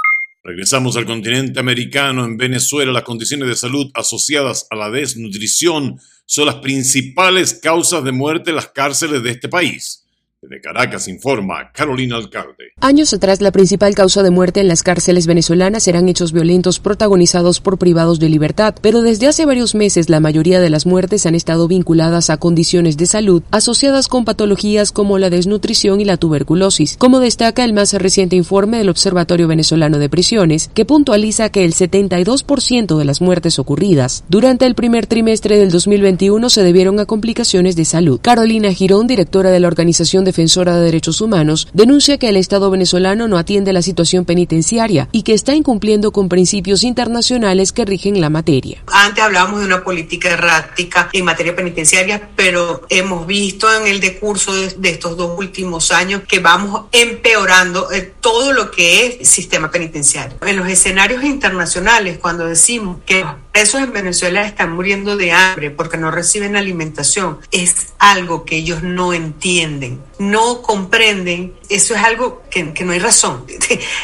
Regresamos 0.43 0.97
al 0.97 1.07
continente 1.07 1.59
americano. 1.59 2.25
En 2.25 2.37
Venezuela, 2.37 2.93
las 2.93 3.03
condiciones 3.03 3.49
de 3.49 3.57
salud 3.57 3.91
asociadas 3.95 4.69
a 4.71 4.77
la 4.77 4.91
desnutrición 4.91 5.99
son 6.25 6.47
las 6.47 6.57
principales 6.57 7.55
causas 7.55 8.05
de 8.05 8.13
muerte 8.13 8.51
en 8.51 8.57
las 8.57 8.69
cárceles 8.69 9.25
de 9.25 9.31
este 9.31 9.49
país. 9.49 10.06
Desde 10.49 10.61
Caracas 10.61 11.09
informa 11.09 11.73
Carolina 11.73 12.17
Alcalde. 12.17 12.73
Años 12.81 13.13
atrás, 13.13 13.41
la 13.41 13.51
principal 13.51 13.97
causa 13.97 14.23
de 14.23 14.31
muerte 14.31 14.61
en 14.61 14.69
las 14.69 14.85
cárceles 14.85 15.27
venezolanas 15.27 15.89
eran 15.89 16.09
hechos 16.09 16.33
violentos 16.33 16.79
protagonizados 16.79 17.61
por 17.61 17.79
privados 17.79 18.21
de 18.21 18.29
libertad, 18.29 18.75
pero 18.81 19.03
desde 19.03 19.27
hace 19.27 19.45
varios 19.45 19.75
meses 19.75 20.09
la 20.09 20.21
mayoría 20.21 20.61
de 20.61 20.71
las 20.71 20.87
muertes 20.87 21.27
han 21.27 21.35
estado 21.35 21.67
vinculadas 21.67 22.31
a 22.31 22.37
condiciones 22.37 22.97
de 22.97 23.07
salud 23.07 23.43
asociadas 23.51 24.07
con 24.07 24.25
patologías 24.25 24.93
como 24.93 25.19
la 25.19 25.31
desnutrición 25.31 26.01
y 26.01 26.05
la 26.05 26.17
tuberculosis, 26.17 26.97
como 26.97 27.19
destaca 27.19 27.65
el 27.65 27.73
más 27.73 27.93
reciente 27.95 28.37
informe 28.37 28.79
del 28.79 28.91
Observatorio 28.91 29.49
Venezolano 29.49 29.99
de 29.99 30.09
Prisiones, 30.09 30.71
que 30.75 30.85
puntualiza 30.85 31.49
que 31.49 31.65
el 31.65 31.75
72% 31.75 32.97
de 32.97 33.05
las 33.05 33.21
muertes 33.21 33.59
ocurridas 33.59 34.23
durante 34.29 34.67
el 34.67 34.77
primer 34.77 35.09
trimestre 35.09 35.59
del 35.59 35.73
2021 35.73 36.51
se 36.51 36.63
debieron 36.63 37.01
a 37.01 37.07
complicaciones 37.07 37.75
de 37.75 37.85
salud. 37.85 38.21
Carolina 38.23 38.73
Girón, 38.73 39.09
directora 39.09 39.51
de 39.51 39.59
la 39.59 39.67
Organización 39.67 40.25
Defensora 40.37 40.77
de 40.77 40.85
Derechos 40.85 41.23
Humanos, 41.23 41.67
denuncia 41.73 42.19
que 42.19 42.29
el 42.29 42.37
Estado 42.37 42.71
venezolano 42.71 43.27
no 43.27 43.39
atiende 43.39 43.73
la 43.73 43.81
situación 43.81 44.27
penitenciaria 44.27 45.09
y 45.11 45.23
que 45.23 45.33
está 45.33 45.55
incumpliendo 45.55 46.13
con 46.13 46.29
principios 46.29 46.85
internacionales 46.85 47.73
que 47.73 47.87
rigen 47.87 48.21
la 48.21 48.29
materia. 48.29 48.83
Antes 48.87 49.25
hablábamos 49.25 49.61
de 49.61 49.67
una 49.67 49.83
política 49.83 50.29
errática 50.29 51.09
en 51.15 51.25
materia 51.25 51.57
penitenciaria, 51.57 52.29
pero 52.37 52.83
hemos 52.91 53.27
visto 53.27 53.67
en 53.81 53.87
el 53.87 53.99
decurso 53.99 54.53
de, 54.53 54.91
estos 54.91 55.17
dos 55.17 55.39
últimos 55.39 55.91
años 55.91 56.21
que 56.29 56.39
vamos 56.39 56.83
empeorando 56.93 57.91
eh, 57.91 58.13
todo 58.21 58.53
lo 58.53 58.71
que 58.71 59.07
es 59.07 59.27
sistema 59.27 59.71
penitenciario. 59.71 60.37
En 60.43 60.57
los 60.59 60.69
escenarios 60.69 61.25
internacionales, 61.25 62.19
cuando 62.19 62.47
decimos 62.47 62.99
que 63.07 63.25
presos 63.57 63.81
en 63.81 63.91
Venezuela 63.91 64.45
están 64.45 64.73
muriendo 64.73 65.17
de 65.17 65.33
hambre 65.33 65.71
porque 65.71 65.97
no 65.97 66.11
reciben 66.11 66.57
alimentación, 66.57 67.39
es 67.53 67.95
algo 67.99 68.45
que 68.45 68.57
ellos 68.57 68.83
no 68.83 69.15
entienden 69.15 70.03
no 70.19 70.63
comprenden, 70.63 71.55
eso 71.69 71.95
es 71.95 72.01
algo 72.03 72.43
que, 72.51 72.65
no 72.85 72.93
hay 72.93 72.99
razón. 72.99 73.45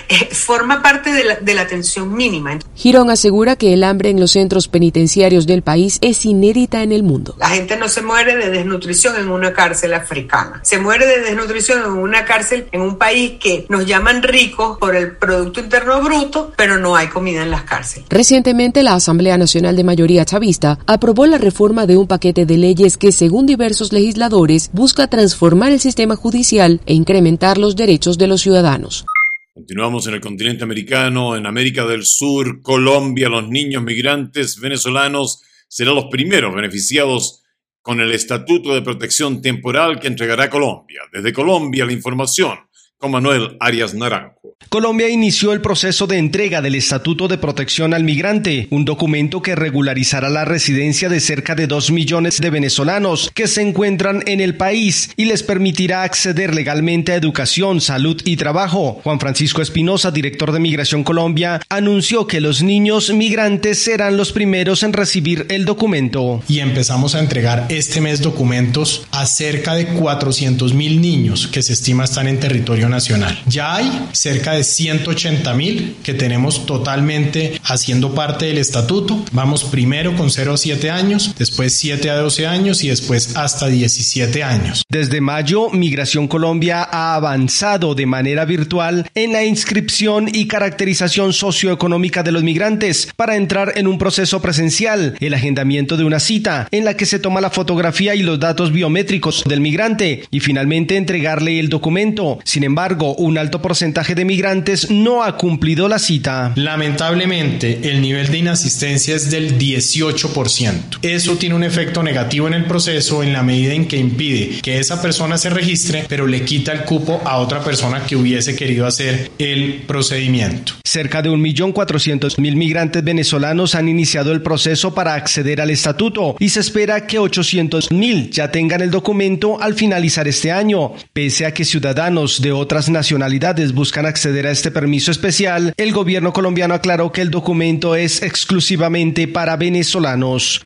Eh, 0.08 0.34
forma 0.34 0.82
parte 0.82 1.12
de 1.12 1.24
la, 1.24 1.36
de 1.36 1.54
la 1.54 1.62
atención 1.62 2.12
mínima. 2.12 2.58
Girón 2.74 3.08
asegura 3.08 3.56
que 3.56 3.72
el 3.72 3.84
hambre 3.84 4.10
en 4.10 4.20
los 4.20 4.32
centros 4.32 4.68
penitenciarios 4.68 5.46
del 5.46 5.62
país 5.62 5.98
es 6.00 6.26
inédita 6.26 6.82
en 6.82 6.92
el 6.92 7.02
mundo. 7.02 7.34
La 7.38 7.48
gente 7.48 7.76
no 7.76 7.88
se 7.88 8.02
muere 8.02 8.36
de 8.36 8.50
desnutrición 8.50 9.16
en 9.16 9.30
una 9.30 9.52
cárcel 9.52 9.94
africana. 9.94 10.60
Se 10.64 10.78
muere 10.78 11.06
de 11.06 11.20
desnutrición 11.20 11.82
en 11.84 11.92
una 11.92 12.24
cárcel 12.24 12.68
en 12.72 12.80
un 12.80 12.98
país 12.98 13.38
que 13.40 13.64
nos 13.68 13.86
llaman 13.86 14.22
ricos 14.22 14.76
por 14.78 14.96
el 14.96 15.16
Producto 15.16 15.60
Interno 15.60 16.02
Bruto, 16.02 16.52
pero 16.56 16.78
no 16.78 16.96
hay 16.96 17.06
comida 17.08 17.42
en 17.42 17.50
las 17.50 17.62
cárceles. 17.62 18.06
Recientemente, 18.10 18.82
la 18.82 18.94
Asamblea 18.94 19.38
Nacional 19.42 19.74
de 19.74 19.82
Mayoría 19.82 20.24
Chavista 20.24 20.78
aprobó 20.86 21.26
la 21.26 21.36
reforma 21.36 21.84
de 21.84 21.96
un 21.96 22.06
paquete 22.06 22.46
de 22.46 22.58
leyes 22.58 22.96
que, 22.96 23.10
según 23.10 23.44
diversos 23.44 23.92
legisladores, 23.92 24.70
busca 24.72 25.08
transformar 25.08 25.72
el 25.72 25.80
sistema 25.80 26.14
judicial 26.14 26.80
e 26.86 26.94
incrementar 26.94 27.58
los 27.58 27.74
derechos 27.74 28.18
de 28.18 28.28
los 28.28 28.40
ciudadanos. 28.40 29.04
Continuamos 29.52 30.06
en 30.06 30.14
el 30.14 30.20
continente 30.20 30.62
americano, 30.62 31.36
en 31.36 31.44
América 31.46 31.84
del 31.84 32.04
Sur, 32.04 32.62
Colombia, 32.62 33.28
los 33.28 33.48
niños 33.48 33.82
migrantes 33.82 34.60
venezolanos 34.60 35.42
serán 35.68 35.96
los 35.96 36.06
primeros 36.06 36.54
beneficiados 36.54 37.42
con 37.82 38.00
el 38.00 38.12
Estatuto 38.12 38.74
de 38.74 38.82
Protección 38.82 39.42
Temporal 39.42 39.98
que 39.98 40.06
entregará 40.06 40.48
Colombia. 40.48 41.00
Desde 41.12 41.32
Colombia 41.32 41.84
la 41.84 41.92
información 41.92 42.58
con 43.02 43.10
Manuel 43.10 43.56
Arias 43.58 43.94
Naranjo. 43.94 44.36
Colombia 44.68 45.08
inició 45.08 45.52
el 45.52 45.60
proceso 45.60 46.06
de 46.06 46.18
entrega 46.18 46.62
del 46.62 46.76
Estatuto 46.76 47.26
de 47.26 47.36
Protección 47.36 47.92
al 47.94 48.04
Migrante, 48.04 48.68
un 48.70 48.84
documento 48.84 49.42
que 49.42 49.56
regularizará 49.56 50.30
la 50.30 50.44
residencia 50.44 51.08
de 51.08 51.20
cerca 51.20 51.54
de 51.54 51.66
dos 51.66 51.90
millones 51.90 52.40
de 52.40 52.48
venezolanos 52.48 53.30
que 53.34 53.48
se 53.48 53.60
encuentran 53.60 54.22
en 54.26 54.40
el 54.40 54.56
país 54.56 55.10
y 55.16 55.24
les 55.26 55.42
permitirá 55.42 56.04
acceder 56.04 56.54
legalmente 56.54 57.12
a 57.12 57.16
educación, 57.16 57.80
salud 57.80 58.22
y 58.24 58.36
trabajo. 58.36 59.00
Juan 59.02 59.20
Francisco 59.20 59.60
Espinosa, 59.60 60.12
director 60.12 60.52
de 60.52 60.60
Migración 60.60 61.02
Colombia, 61.02 61.60
anunció 61.68 62.26
que 62.26 62.40
los 62.40 62.62
niños 62.62 63.12
migrantes 63.12 63.82
serán 63.82 64.16
los 64.16 64.32
primeros 64.32 64.84
en 64.84 64.92
recibir 64.92 65.46
el 65.50 65.64
documento. 65.64 66.40
Y 66.48 66.60
empezamos 66.60 67.14
a 67.16 67.20
entregar 67.20 67.66
este 67.68 68.00
mes 68.00 68.22
documentos 68.22 69.06
a 69.10 69.26
cerca 69.26 69.74
de 69.74 69.88
400 69.88 70.72
mil 70.72 71.00
niños 71.00 71.48
que 71.48 71.62
se 71.62 71.72
estima 71.72 72.04
están 72.04 72.28
en 72.28 72.38
territorio 72.38 72.91
nacional. 72.92 73.36
Ya 73.46 73.74
hay 73.74 74.08
cerca 74.12 74.52
de 74.52 74.62
180 74.62 75.52
mil 75.54 75.96
que 76.04 76.14
tenemos 76.14 76.66
totalmente 76.66 77.60
haciendo 77.64 78.14
parte 78.14 78.46
del 78.46 78.58
estatuto. 78.58 79.24
Vamos 79.32 79.64
primero 79.64 80.14
con 80.16 80.30
0 80.30 80.54
a 80.54 80.56
7 80.56 80.90
años, 80.90 81.34
después 81.38 81.74
7 81.74 82.10
a 82.10 82.16
12 82.16 82.46
años 82.46 82.84
y 82.84 82.88
después 82.88 83.36
hasta 83.36 83.66
17 83.66 84.44
años. 84.44 84.84
Desde 84.88 85.20
mayo, 85.20 85.70
Migración 85.70 86.28
Colombia 86.28 86.86
ha 86.90 87.14
avanzado 87.16 87.94
de 87.94 88.06
manera 88.06 88.44
virtual 88.44 89.08
en 89.14 89.32
la 89.32 89.44
inscripción 89.44 90.28
y 90.32 90.46
caracterización 90.46 91.32
socioeconómica 91.32 92.22
de 92.22 92.32
los 92.32 92.42
migrantes 92.42 93.08
para 93.16 93.36
entrar 93.36 93.72
en 93.76 93.86
un 93.86 93.98
proceso 93.98 94.40
presencial, 94.40 95.16
el 95.20 95.34
agendamiento 95.34 95.96
de 95.96 96.04
una 96.04 96.20
cita 96.20 96.68
en 96.70 96.84
la 96.84 96.96
que 96.96 97.06
se 97.06 97.18
toma 97.18 97.40
la 97.40 97.50
fotografía 97.50 98.14
y 98.14 98.22
los 98.22 98.38
datos 98.38 98.72
biométricos 98.72 99.44
del 99.46 99.60
migrante 99.60 100.24
y 100.30 100.40
finalmente 100.40 100.96
entregarle 100.96 101.58
el 101.58 101.68
documento. 101.68 102.38
Sin 102.44 102.64
embargo, 102.64 102.81
un 103.16 103.38
alto 103.38 103.62
porcentaje 103.62 104.14
de 104.14 104.24
migrantes 104.24 104.90
no 104.90 105.22
ha 105.22 105.36
cumplido 105.36 105.88
la 105.88 105.98
cita. 105.98 106.52
Lamentablemente, 106.56 107.90
el 107.90 108.00
nivel 108.00 108.30
de 108.30 108.38
inasistencia 108.38 109.14
es 109.14 109.30
del 109.30 109.58
18%. 109.58 110.98
Eso 111.02 111.36
tiene 111.36 111.54
un 111.54 111.64
efecto 111.64 112.02
negativo 112.02 112.48
en 112.48 112.54
el 112.54 112.64
proceso 112.64 113.22
en 113.22 113.32
la 113.32 113.42
medida 113.42 113.72
en 113.74 113.86
que 113.86 113.98
impide 113.98 114.60
que 114.62 114.78
esa 114.78 115.00
persona 115.00 115.38
se 115.38 115.50
registre, 115.50 116.04
pero 116.08 116.26
le 116.26 116.44
quita 116.44 116.72
el 116.72 116.82
cupo 116.82 117.20
a 117.24 117.38
otra 117.38 117.62
persona 117.62 118.04
que 118.04 118.16
hubiese 118.16 118.56
querido 118.56 118.86
hacer 118.86 119.30
el 119.38 119.84
procedimiento. 119.86 120.81
Cerca 120.92 121.22
de 121.22 121.30
1.400.000 121.30 122.54
migrantes 122.54 123.02
venezolanos 123.02 123.74
han 123.74 123.88
iniciado 123.88 124.30
el 124.30 124.42
proceso 124.42 124.94
para 124.94 125.14
acceder 125.14 125.62
al 125.62 125.70
estatuto 125.70 126.36
y 126.38 126.50
se 126.50 126.60
espera 126.60 127.06
que 127.06 127.18
800.000 127.18 128.28
ya 128.28 128.50
tengan 128.50 128.82
el 128.82 128.90
documento 128.90 129.58
al 129.58 129.72
finalizar 129.72 130.28
este 130.28 130.52
año, 130.52 130.92
pese 131.14 131.46
a 131.46 131.54
que 131.54 131.64
ciudadanos 131.64 132.42
de 132.42 132.52
otras 132.52 132.90
nacionalidades 132.90 133.72
buscan 133.72 134.04
acceder 134.04 134.46
a 134.46 134.50
este 134.50 134.70
permiso 134.70 135.10
especial, 135.10 135.72
el 135.78 135.92
gobierno 135.92 136.34
colombiano 136.34 136.74
aclaró 136.74 137.10
que 137.10 137.22
el 137.22 137.30
documento 137.30 137.96
es 137.96 138.22
exclusivamente 138.22 139.26
para 139.28 139.56
venezolanos. 139.56 140.62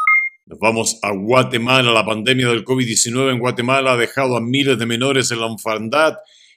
Nos 0.47 0.59
vamos 0.59 0.99
a 1.02 1.12
Guatemala. 1.12 1.92
La 1.92 2.04
pandemia 2.04 2.49
del 2.49 2.64
COVID-19 2.64 3.30
en 3.30 3.38
Guatemala 3.38 3.92
ha 3.92 3.97
dejado 3.97 4.37
a 4.37 4.40
miles 4.40 4.76
de 4.76 4.87
menores 4.87 5.30
en 5.30 5.38
la 5.38 5.47
orfandad 5.47 6.14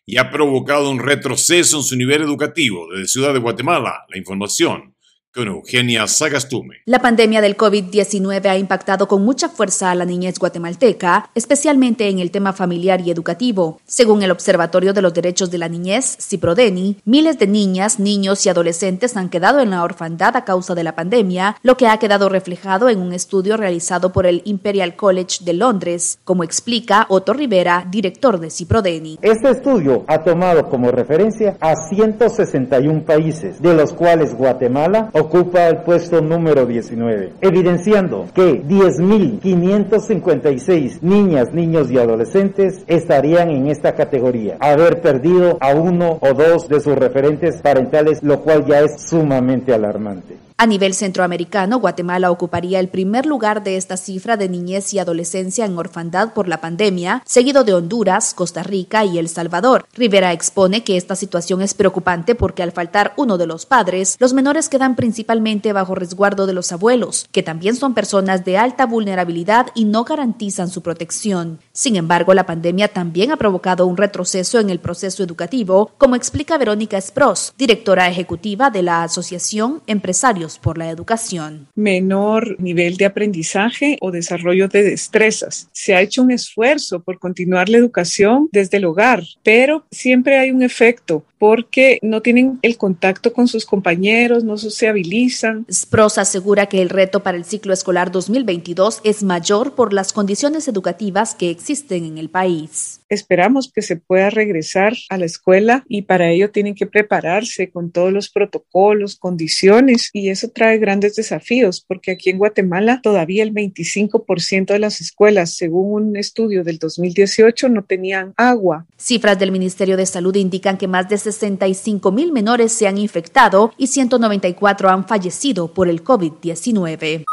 y 0.09 0.17
ha 0.17 0.31
provocado 0.31 0.89
un 0.89 0.97
retroceso 0.97 1.77
en 1.77 1.83
su 1.83 1.95
nivel 1.95 2.23
educativo. 2.23 2.87
Desde 2.91 3.07
Ciudad 3.07 3.31
de 3.31 3.39
Guatemala, 3.39 4.05
la 4.09 4.17
información 4.17 4.95
con 5.39 5.47
Eugenia 5.47 6.05
Sagastume. 6.05 6.81
La 6.83 6.99
pandemia 6.99 7.39
del 7.39 7.55
COVID-19 7.55 8.45
ha 8.47 8.57
impactado 8.57 9.07
con 9.07 9.23
mucha 9.23 9.47
fuerza 9.47 9.89
a 9.89 9.95
la 9.95 10.03
niñez 10.03 10.37
guatemalteca, 10.37 11.29
especialmente 11.33 12.09
en 12.09 12.19
el 12.19 12.29
tema 12.29 12.51
familiar 12.51 12.99
y 12.99 13.09
educativo. 13.09 13.79
Según 13.85 14.21
el 14.21 14.31
Observatorio 14.31 14.91
de 14.91 15.01
los 15.01 15.13
Derechos 15.13 15.49
de 15.49 15.57
la 15.57 15.69
Niñez, 15.69 16.17
CIPRODENI, 16.19 16.97
miles 17.05 17.39
de 17.39 17.47
niñas, 17.47 18.01
niños 18.01 18.45
y 18.45 18.49
adolescentes 18.49 19.15
han 19.15 19.29
quedado 19.29 19.61
en 19.61 19.69
la 19.69 19.81
orfandad 19.81 20.35
a 20.35 20.43
causa 20.43 20.75
de 20.75 20.83
la 20.83 20.95
pandemia, 20.95 21.55
lo 21.63 21.77
que 21.77 21.87
ha 21.87 21.99
quedado 21.99 22.27
reflejado 22.27 22.89
en 22.89 22.99
un 22.99 23.13
estudio 23.13 23.55
realizado 23.55 24.11
por 24.11 24.25
el 24.25 24.41
Imperial 24.43 24.97
College 24.97 25.45
de 25.45 25.53
Londres, 25.53 26.19
como 26.25 26.43
explica 26.43 27.05
Otto 27.07 27.31
Rivera, 27.31 27.87
director 27.89 28.41
de 28.41 28.49
CIPRODENI. 28.49 29.19
Este 29.21 29.51
estudio 29.51 30.03
ha 30.07 30.21
tomado 30.21 30.67
como 30.67 30.91
referencia 30.91 31.55
a 31.61 31.77
161 31.77 33.05
países, 33.05 33.61
de 33.61 33.73
los 33.73 33.93
cuales 33.93 34.35
Guatemala 34.35 35.11
ocupa 35.29 35.67
el 35.67 35.83
puesto 35.83 36.21
número 36.21 36.65
19, 36.65 37.33
evidenciando 37.41 38.25
que 38.33 38.63
10.556 38.63 41.01
niñas, 41.01 41.53
niños 41.53 41.91
y 41.91 41.99
adolescentes 41.99 42.83
estarían 42.87 43.51
en 43.51 43.67
esta 43.67 43.93
categoría. 43.93 44.57
Haber 44.59 45.01
perdido 45.01 45.59
a 45.61 45.75
uno 45.75 46.17
o 46.19 46.33
dos 46.33 46.67
de 46.67 46.79
sus 46.79 46.95
referentes 46.95 47.61
parentales, 47.61 48.23
lo 48.23 48.41
cual 48.41 48.65
ya 48.65 48.79
es 48.79 49.03
sumamente 49.03 49.71
alarmante. 49.71 50.48
A 50.61 50.65
nivel 50.65 50.93
centroamericano, 50.93 51.79
Guatemala 51.79 52.29
ocuparía 52.31 52.81
el 52.81 52.89
primer 52.89 53.25
lugar 53.25 53.63
de 53.63 53.77
esta 53.77 53.95
cifra 53.95 54.35
de 54.35 54.49
niñez 54.49 54.93
y 54.93 54.99
adolescencia 54.99 55.63
en 55.63 55.77
orfandad 55.77 56.33
por 56.33 56.49
la 56.49 56.59
pandemia, 56.59 57.23
seguido 57.25 57.63
de 57.63 57.73
Honduras, 57.73 58.33
Costa 58.33 58.61
Rica 58.61 59.05
y 59.05 59.19
El 59.19 59.29
Salvador. 59.29 59.85
Rivera 59.93 60.33
expone 60.33 60.83
que 60.83 60.97
esta 60.97 61.15
situación 61.15 61.61
es 61.61 61.73
preocupante 61.73 62.35
porque 62.35 62.61
al 62.61 62.73
faltar 62.73 63.13
uno 63.15 63.37
de 63.37 63.47
los 63.47 63.65
padres, 63.65 64.17
los 64.19 64.33
menores 64.33 64.67
quedan 64.67 64.97
principalmente 64.97 65.71
bajo 65.71 65.95
resguardo 65.95 66.45
de 66.45 66.51
los 66.51 66.73
abuelos, 66.73 67.29
que 67.31 67.41
también 67.41 67.77
son 67.77 67.93
personas 67.93 68.43
de 68.43 68.57
alta 68.57 68.85
vulnerabilidad 68.85 69.67
y 69.75 69.85
no 69.85 70.03
garantizan 70.03 70.67
su 70.67 70.81
protección. 70.81 71.59
Sin 71.71 71.95
embargo, 71.95 72.33
la 72.33 72.45
pandemia 72.45 72.89
también 72.89 73.31
ha 73.31 73.37
provocado 73.37 73.85
un 73.85 73.95
retroceso 73.95 74.59
en 74.59 74.69
el 74.69 74.79
proceso 74.79 75.23
educativo, 75.23 75.91
como 75.97 76.17
explica 76.17 76.57
Verónica 76.57 76.99
Spross, 76.99 77.53
directora 77.57 78.09
ejecutiva 78.09 78.69
de 78.69 78.83
la 78.83 79.03
Asociación 79.03 79.81
Empresarios 79.87 80.48
por 80.57 80.77
la 80.77 80.89
educación. 80.89 81.67
Menor 81.75 82.59
nivel 82.59 82.97
de 82.97 83.05
aprendizaje 83.05 83.97
o 84.01 84.11
desarrollo 84.11 84.67
de 84.67 84.83
destrezas. 84.83 85.69
Se 85.71 85.95
ha 85.95 86.01
hecho 86.01 86.23
un 86.23 86.31
esfuerzo 86.31 87.01
por 87.01 87.19
continuar 87.19 87.69
la 87.69 87.77
educación 87.77 88.49
desde 88.51 88.77
el 88.77 88.85
hogar, 88.85 89.23
pero 89.43 89.85
siempre 89.91 90.39
hay 90.39 90.51
un 90.51 90.63
efecto 90.63 91.23
porque 91.37 91.99
no 92.01 92.21
tienen 92.21 92.59
el 92.61 92.77
contacto 92.77 93.33
con 93.33 93.47
sus 93.47 93.65
compañeros, 93.65 94.43
no 94.43 94.57
sociabilizan. 94.57 95.65
Spros 95.71 96.17
asegura 96.17 96.67
que 96.67 96.81
el 96.81 96.89
reto 96.89 97.21
para 97.23 97.37
el 97.37 97.45
ciclo 97.45 97.73
escolar 97.73 98.11
2022 98.11 99.01
es 99.03 99.23
mayor 99.23 99.75
por 99.75 99.93
las 99.93 100.13
condiciones 100.13 100.67
educativas 100.67 101.35
que 101.35 101.49
existen 101.49 102.05
en 102.05 102.17
el 102.17 102.29
país. 102.29 102.98
Esperamos 103.09 103.71
que 103.73 103.81
se 103.81 103.95
pueda 103.95 104.29
regresar 104.29 104.93
a 105.09 105.17
la 105.17 105.25
escuela 105.25 105.83
y 105.87 106.03
para 106.03 106.29
ello 106.29 106.51
tienen 106.51 106.75
que 106.75 106.85
prepararse 106.85 107.71
con 107.71 107.91
todos 107.91 108.13
los 108.13 108.29
protocolos, 108.29 109.15
condiciones 109.15 110.11
y 110.13 110.29
eso 110.29 110.49
trae 110.49 110.77
grandes 110.77 111.15
desafíos 111.15 111.83
porque 111.85 112.11
aquí 112.11 112.29
en 112.29 112.37
Guatemala 112.37 112.99
todavía 113.01 113.41
el 113.41 113.53
25% 113.53 114.67
de 114.67 114.79
las 114.79 115.01
escuelas, 115.01 115.55
según 115.55 116.09
un 116.09 116.17
estudio 116.17 116.63
del 116.63 116.77
2018, 116.77 117.69
no 117.69 117.83
tenían 117.83 118.33
agua. 118.37 118.85
Cifras 118.97 119.39
del 119.39 119.51
Ministerio 119.51 119.97
de 119.97 120.05
Salud 120.05 120.35
indican 120.35 120.77
que 120.77 120.87
más 120.87 121.09
de 121.09 121.17
65 121.17 122.11
mil 122.11 122.31
menores 122.31 122.71
se 122.71 122.87
han 122.87 122.97
infectado 122.97 123.73
y 123.77 123.87
194 123.87 124.89
han 124.89 125.07
fallecido 125.07 125.73
por 125.73 125.89
el 125.89 126.03
COVID-19. 126.03 127.25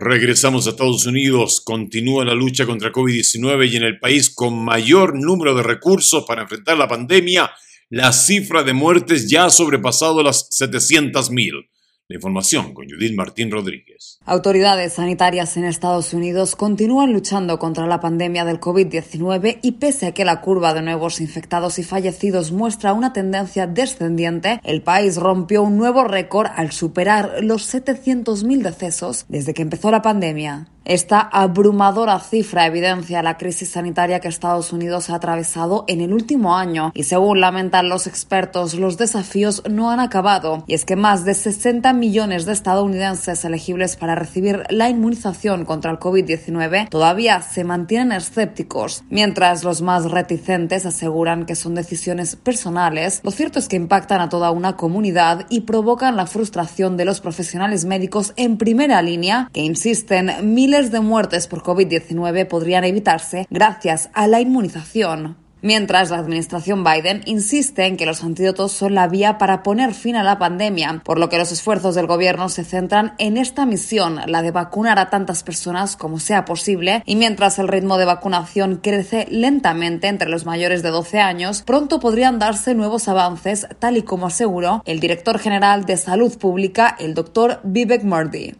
Regresamos 0.00 0.64
a 0.66 0.70
Estados 0.70 1.06
Unidos. 1.06 1.60
Continúa 1.60 2.24
la 2.24 2.32
lucha 2.32 2.66
contra 2.66 2.92
COVID-19 2.92 3.68
y 3.68 3.76
en 3.78 3.82
el 3.82 3.98
país 3.98 4.32
con 4.32 4.54
mayor 4.56 5.18
número 5.18 5.56
de 5.56 5.64
recursos 5.64 6.24
para 6.24 6.42
enfrentar 6.42 6.78
la 6.78 6.86
pandemia, 6.86 7.50
la 7.90 8.12
cifra 8.12 8.62
de 8.62 8.74
muertes 8.74 9.28
ya 9.28 9.46
ha 9.46 9.50
sobrepasado 9.50 10.22
las 10.22 10.46
700 10.50 11.32
mil. 11.32 11.68
La 12.10 12.16
información 12.16 12.72
con 12.72 12.88
Judith 12.88 13.14
Martín 13.14 13.50
Rodríguez. 13.50 14.18
Autoridades 14.24 14.94
sanitarias 14.94 15.58
en 15.58 15.64
Estados 15.64 16.14
Unidos 16.14 16.56
continúan 16.56 17.12
luchando 17.12 17.58
contra 17.58 17.86
la 17.86 18.00
pandemia 18.00 18.46
del 18.46 18.60
COVID-19 18.60 19.58
y 19.60 19.72
pese 19.72 20.06
a 20.06 20.12
que 20.12 20.24
la 20.24 20.40
curva 20.40 20.72
de 20.72 20.80
nuevos 20.80 21.20
infectados 21.20 21.78
y 21.78 21.82
fallecidos 21.82 22.50
muestra 22.50 22.94
una 22.94 23.12
tendencia 23.12 23.66
descendiente, 23.66 24.58
el 24.64 24.80
país 24.80 25.16
rompió 25.16 25.62
un 25.62 25.76
nuevo 25.76 26.02
récord 26.04 26.48
al 26.56 26.72
superar 26.72 27.44
los 27.44 27.74
700.000 27.74 28.62
decesos 28.62 29.26
desde 29.28 29.52
que 29.52 29.60
empezó 29.60 29.90
la 29.90 30.00
pandemia. 30.00 30.66
Esta 30.88 31.20
abrumadora 31.20 32.18
cifra 32.18 32.64
evidencia 32.64 33.22
la 33.22 33.36
crisis 33.36 33.68
sanitaria 33.68 34.20
que 34.20 34.28
Estados 34.28 34.72
Unidos 34.72 35.10
ha 35.10 35.16
atravesado 35.16 35.84
en 35.86 36.00
el 36.00 36.14
último 36.14 36.56
año 36.56 36.92
y 36.94 37.02
según 37.02 37.42
lamentan 37.42 37.90
los 37.90 38.06
expertos, 38.06 38.72
los 38.72 38.96
desafíos 38.96 39.62
no 39.68 39.90
han 39.90 40.00
acabado 40.00 40.64
y 40.66 40.72
es 40.72 40.86
que 40.86 40.96
más 40.96 41.26
de 41.26 41.34
60 41.34 41.92
millones 41.92 42.46
de 42.46 42.54
estadounidenses 42.54 43.44
elegibles 43.44 43.96
para 43.96 44.14
recibir 44.14 44.62
la 44.70 44.88
inmunización 44.88 45.66
contra 45.66 45.90
el 45.90 45.98
COVID-19 45.98 46.88
todavía 46.88 47.42
se 47.42 47.64
mantienen 47.64 48.12
escépticos, 48.12 49.04
mientras 49.10 49.64
los 49.64 49.82
más 49.82 50.10
reticentes 50.10 50.86
aseguran 50.86 51.44
que 51.44 51.54
son 51.54 51.74
decisiones 51.74 52.34
personales. 52.34 53.20
Lo 53.24 53.30
cierto 53.30 53.58
es 53.58 53.68
que 53.68 53.76
impactan 53.76 54.22
a 54.22 54.30
toda 54.30 54.52
una 54.52 54.76
comunidad 54.76 55.44
y 55.50 55.60
provocan 55.60 56.16
la 56.16 56.26
frustración 56.26 56.96
de 56.96 57.04
los 57.04 57.20
profesionales 57.20 57.84
médicos 57.84 58.32
en 58.36 58.56
primera 58.56 59.02
línea 59.02 59.50
que 59.52 59.60
insisten 59.60 60.54
miles 60.54 60.77
de 60.86 61.00
muertes 61.00 61.48
por 61.48 61.64
COVID-19 61.64 62.46
podrían 62.46 62.84
evitarse 62.84 63.46
gracias 63.50 64.10
a 64.14 64.28
la 64.28 64.40
inmunización. 64.40 65.47
Mientras 65.60 66.10
la 66.10 66.18
administración 66.18 66.84
Biden 66.84 67.22
insiste 67.24 67.86
en 67.86 67.96
que 67.96 68.06
los 68.06 68.22
antídotos 68.22 68.70
son 68.70 68.94
la 68.94 69.08
vía 69.08 69.38
para 69.38 69.64
poner 69.64 69.92
fin 69.92 70.14
a 70.14 70.22
la 70.22 70.38
pandemia, 70.38 71.02
por 71.04 71.18
lo 71.18 71.28
que 71.28 71.36
los 71.36 71.50
esfuerzos 71.50 71.96
del 71.96 72.06
gobierno 72.06 72.48
se 72.48 72.62
centran 72.62 73.14
en 73.18 73.36
esta 73.36 73.66
misión, 73.66 74.20
la 74.26 74.42
de 74.42 74.52
vacunar 74.52 75.00
a 75.00 75.10
tantas 75.10 75.42
personas 75.42 75.96
como 75.96 76.20
sea 76.20 76.44
posible, 76.44 77.02
y 77.06 77.16
mientras 77.16 77.58
el 77.58 77.66
ritmo 77.66 77.98
de 77.98 78.04
vacunación 78.04 78.76
crece 78.76 79.26
lentamente 79.30 80.06
entre 80.06 80.28
los 80.28 80.46
mayores 80.46 80.84
de 80.84 80.90
12 80.90 81.18
años, 81.18 81.62
pronto 81.62 81.98
podrían 81.98 82.38
darse 82.38 82.76
nuevos 82.76 83.08
avances, 83.08 83.66
tal 83.80 83.96
y 83.96 84.02
como 84.02 84.28
aseguró 84.28 84.82
el 84.84 85.00
director 85.00 85.40
general 85.40 85.86
de 85.86 85.96
Salud 85.96 86.38
Pública, 86.38 86.94
el 87.00 87.14
doctor 87.14 87.58
Vivek 87.64 88.04
Murthy. 88.04 88.54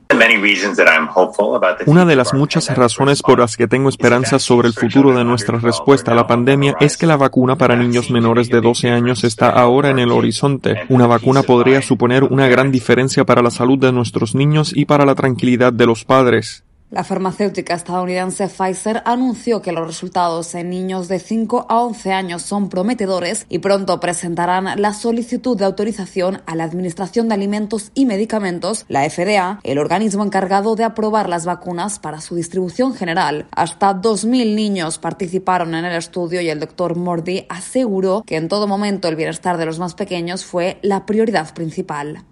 Una 1.86 2.04
de 2.04 2.16
las 2.16 2.34
muchas 2.34 2.76
razones 2.76 3.22
por 3.22 3.38
las 3.38 3.56
que 3.56 3.68
tengo 3.68 3.88
esperanza 3.88 4.40
sobre 4.40 4.66
el 4.66 4.74
futuro 4.74 5.16
de 5.16 5.22
nuestra 5.22 5.58
respuesta 5.58 6.10
a 6.10 6.14
la 6.16 6.26
pandemia 6.26 6.74
es 6.88 6.96
que 6.96 7.06
la 7.06 7.18
vacuna 7.18 7.56
para 7.56 7.76
niños 7.76 8.10
menores 8.10 8.48
de 8.48 8.62
12 8.62 8.88
años 8.88 9.22
está 9.22 9.50
ahora 9.50 9.90
en 9.90 9.98
el 9.98 10.10
horizonte. 10.10 10.74
Una 10.88 11.06
vacuna 11.06 11.42
podría 11.42 11.82
suponer 11.82 12.24
una 12.24 12.48
gran 12.48 12.72
diferencia 12.72 13.26
para 13.26 13.42
la 13.42 13.50
salud 13.50 13.78
de 13.78 13.92
nuestros 13.92 14.34
niños 14.34 14.72
y 14.74 14.86
para 14.86 15.04
la 15.04 15.14
tranquilidad 15.14 15.70
de 15.70 15.84
los 15.84 16.06
padres. 16.06 16.64
La 16.90 17.04
farmacéutica 17.04 17.74
estadounidense 17.74 18.48
Pfizer 18.48 19.02
anunció 19.04 19.60
que 19.60 19.72
los 19.72 19.86
resultados 19.86 20.54
en 20.54 20.70
niños 20.70 21.06
de 21.08 21.18
5 21.18 21.66
a 21.68 21.82
11 21.82 22.12
años 22.14 22.40
son 22.40 22.70
prometedores 22.70 23.44
y 23.50 23.58
pronto 23.58 24.00
presentarán 24.00 24.80
la 24.80 24.94
solicitud 24.94 25.54
de 25.54 25.66
autorización 25.66 26.40
a 26.46 26.54
la 26.54 26.64
Administración 26.64 27.28
de 27.28 27.34
Alimentos 27.34 27.90
y 27.92 28.06
Medicamentos, 28.06 28.86
la 28.88 29.08
FDA, 29.08 29.60
el 29.64 29.78
organismo 29.78 30.24
encargado 30.24 30.76
de 30.76 30.84
aprobar 30.84 31.28
las 31.28 31.44
vacunas 31.44 31.98
para 31.98 32.22
su 32.22 32.36
distribución 32.36 32.94
general. 32.94 33.46
Hasta 33.50 33.94
2.000 33.94 34.54
niños 34.54 34.96
participaron 34.96 35.74
en 35.74 35.84
el 35.84 35.94
estudio 35.94 36.40
y 36.40 36.48
el 36.48 36.58
doctor 36.58 36.96
Mordi 36.96 37.44
aseguró 37.50 38.22
que 38.26 38.36
en 38.36 38.48
todo 38.48 38.66
momento 38.66 39.08
el 39.08 39.16
bienestar 39.16 39.58
de 39.58 39.66
los 39.66 39.78
más 39.78 39.92
pequeños 39.92 40.46
fue 40.46 40.78
la 40.80 41.04
prioridad 41.04 41.52
principal. 41.52 42.24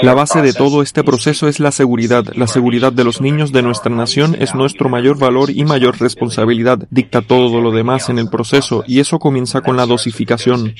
La 0.00 0.14
base 0.14 0.40
de 0.40 0.52
todo 0.54 0.80
este 0.80 1.04
proceso 1.04 1.46
es 1.46 1.60
la 1.60 1.72
seguridad, 1.72 2.24
la 2.34 2.46
seguridad 2.46 2.90
de 2.90 3.01
los 3.04 3.20
niños 3.20 3.52
de 3.52 3.62
nuestra 3.62 3.94
nación 3.94 4.36
es 4.38 4.54
nuestro 4.54 4.88
mayor 4.88 5.18
valor 5.18 5.50
y 5.50 5.64
mayor 5.64 6.00
responsabilidad. 6.00 6.86
Dicta 6.90 7.22
todo 7.22 7.60
lo 7.60 7.70
demás 7.70 8.08
en 8.08 8.18
el 8.18 8.28
proceso 8.28 8.84
y 8.86 9.00
eso 9.00 9.18
comienza 9.18 9.60
con 9.60 9.76
la 9.76 9.86
dosificación. 9.86 10.74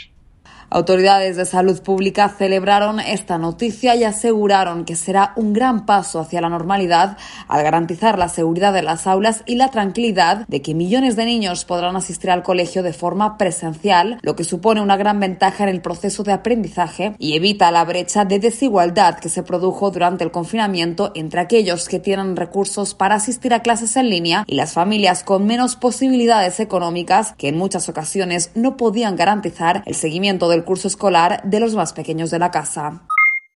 Autoridades 0.74 1.37
de 1.37 1.44
salud 1.44 1.82
pública 1.82 2.30
celebraron 2.30 2.98
esta 2.98 3.37
noticia 3.37 3.94
y 3.94 4.04
aseguraron 4.04 4.87
que 4.87 4.96
será 4.96 5.35
un 5.37 5.52
gran 5.52 5.85
paso 5.85 6.18
hacia 6.18 6.40
la 6.40 6.48
normalidad 6.48 7.18
al 7.46 7.62
garantizar 7.62 8.18
la 8.18 8.30
seguridad 8.30 8.72
de 8.72 8.80
las 8.80 9.06
aulas 9.06 9.42
y 9.44 9.56
la 9.56 9.68
tranquilidad 9.68 10.46
de 10.48 10.62
que 10.62 10.74
millones 10.74 11.14
de 11.14 11.26
niños 11.26 11.66
podrán 11.66 11.94
asistir 11.94 12.30
al 12.30 12.42
colegio 12.42 12.82
de 12.82 12.94
forma 12.94 13.37
presencial, 13.37 14.18
lo 14.22 14.35
que 14.35 14.44
supone 14.44 14.80
una 14.80 14.96
gran 14.96 15.20
ventaja 15.20 15.64
en 15.64 15.68
el 15.68 15.82
proceso 15.82 16.22
de 16.22 16.32
aprendizaje 16.32 17.16
y 17.18 17.37
evita 17.37 17.70
la 17.70 17.85
brecha 17.85 18.24
de 18.24 18.38
desigualdad 18.38 19.18
que 19.18 19.28
se 19.28 19.42
produjo 19.42 19.90
durante 19.90 20.24
el 20.24 20.30
confinamiento 20.30 21.12
entre 21.14 21.40
aquellos 21.40 21.87
que 21.87 22.00
tienen 22.00 22.35
recursos 22.35 22.94
para 22.94 23.16
asistir 23.16 23.52
a 23.52 23.61
clases 23.61 23.94
en 23.96 24.08
línea 24.08 24.44
y 24.46 24.54
las 24.54 24.72
familias 24.72 25.22
con 25.22 25.44
menos 25.44 25.76
posibilidades 25.76 26.61
económicas 26.61 27.35
que 27.37 27.48
en 27.48 27.58
muchas 27.58 27.90
ocasiones 27.90 28.52
no 28.54 28.78
podían 28.78 29.16
garantizar 29.16 29.82
el 29.85 29.94
seguimiento 29.94 30.48
del 30.48 30.62
curso 30.64 30.88
escolar 30.88 31.42
de 31.44 31.61
los 31.61 31.75
más 31.75 31.92
pequeños 31.92 32.31
de 32.31 32.38
la 32.38 32.51
casa. 32.51 33.07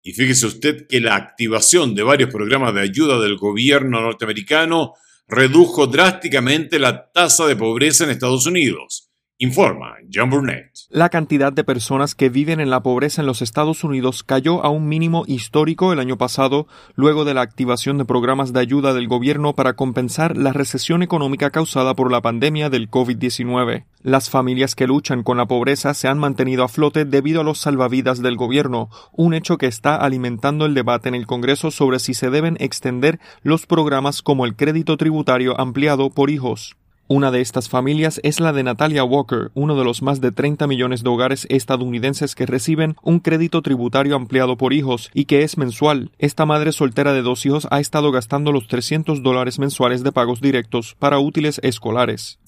Y 0.02 0.12
fíjese 0.12 0.46
usted 0.46 0.86
que 0.86 1.00
la 1.00 1.16
activación 1.16 1.94
de 1.94 2.02
varios 2.02 2.30
programas 2.30 2.74
de 2.74 2.82
ayuda 2.82 3.18
del 3.20 3.36
gobierno 3.36 4.00
norteamericano 4.02 4.94
redujo 5.26 5.86
drásticamente 5.86 6.78
la 6.78 7.10
tasa 7.10 7.46
de 7.46 7.56
pobreza 7.56 8.04
en 8.04 8.10
Estados 8.10 8.46
Unidos. 8.46 9.10
Informa 9.38 9.96
John 10.14 10.30
Burnett. 10.30 10.70
La 10.90 11.08
cantidad 11.08 11.52
de 11.52 11.64
personas 11.64 12.14
que 12.14 12.28
viven 12.28 12.60
en 12.60 12.70
la 12.70 12.84
pobreza 12.84 13.20
en 13.20 13.26
los 13.26 13.42
Estados 13.42 13.82
Unidos 13.82 14.22
cayó 14.22 14.64
a 14.64 14.70
un 14.70 14.86
mínimo 14.86 15.24
histórico 15.26 15.92
el 15.92 15.98
año 15.98 16.16
pasado, 16.16 16.68
luego 16.94 17.24
de 17.24 17.34
la 17.34 17.40
activación 17.40 17.98
de 17.98 18.04
programas 18.04 18.52
de 18.52 18.60
ayuda 18.60 18.94
del 18.94 19.08
gobierno 19.08 19.56
para 19.56 19.72
compensar 19.72 20.36
la 20.36 20.52
recesión 20.52 21.02
económica 21.02 21.50
causada 21.50 21.94
por 21.94 22.12
la 22.12 22.22
pandemia 22.22 22.70
del 22.70 22.88
COVID-19. 22.88 23.86
Las 24.02 24.30
familias 24.30 24.76
que 24.76 24.86
luchan 24.86 25.24
con 25.24 25.36
la 25.36 25.46
pobreza 25.46 25.94
se 25.94 26.06
han 26.06 26.20
mantenido 26.20 26.62
a 26.62 26.68
flote 26.68 27.04
debido 27.04 27.40
a 27.40 27.44
los 27.44 27.58
salvavidas 27.58 28.22
del 28.22 28.36
gobierno, 28.36 28.88
un 29.10 29.34
hecho 29.34 29.58
que 29.58 29.66
está 29.66 29.96
alimentando 29.96 30.64
el 30.64 30.74
debate 30.74 31.08
en 31.08 31.16
el 31.16 31.26
Congreso 31.26 31.72
sobre 31.72 31.98
si 31.98 32.14
se 32.14 32.30
deben 32.30 32.56
extender 32.60 33.18
los 33.42 33.66
programas 33.66 34.22
como 34.22 34.44
el 34.44 34.54
crédito 34.54 34.96
tributario 34.96 35.60
ampliado 35.60 36.10
por 36.10 36.30
hijos. 36.30 36.76
Una 37.06 37.30
de 37.30 37.42
estas 37.42 37.68
familias 37.68 38.18
es 38.22 38.40
la 38.40 38.54
de 38.54 38.62
Natalia 38.62 39.04
Walker, 39.04 39.50
uno 39.52 39.76
de 39.76 39.84
los 39.84 40.00
más 40.00 40.22
de 40.22 40.32
30 40.32 40.66
millones 40.66 41.02
de 41.02 41.10
hogares 41.10 41.46
estadounidenses 41.50 42.34
que 42.34 42.46
reciben 42.46 42.96
un 43.02 43.20
crédito 43.20 43.60
tributario 43.60 44.16
ampliado 44.16 44.56
por 44.56 44.72
hijos 44.72 45.10
y 45.12 45.26
que 45.26 45.42
es 45.42 45.58
mensual. 45.58 46.12
Esta 46.18 46.46
madre 46.46 46.72
soltera 46.72 47.12
de 47.12 47.20
dos 47.20 47.44
hijos 47.44 47.68
ha 47.70 47.78
estado 47.78 48.10
gastando 48.10 48.52
los 48.52 48.68
300 48.68 49.22
dólares 49.22 49.58
mensuales 49.58 50.02
de 50.02 50.12
pagos 50.12 50.40
directos 50.40 50.96
para 50.98 51.18
útiles 51.18 51.60
escolares. 51.62 52.38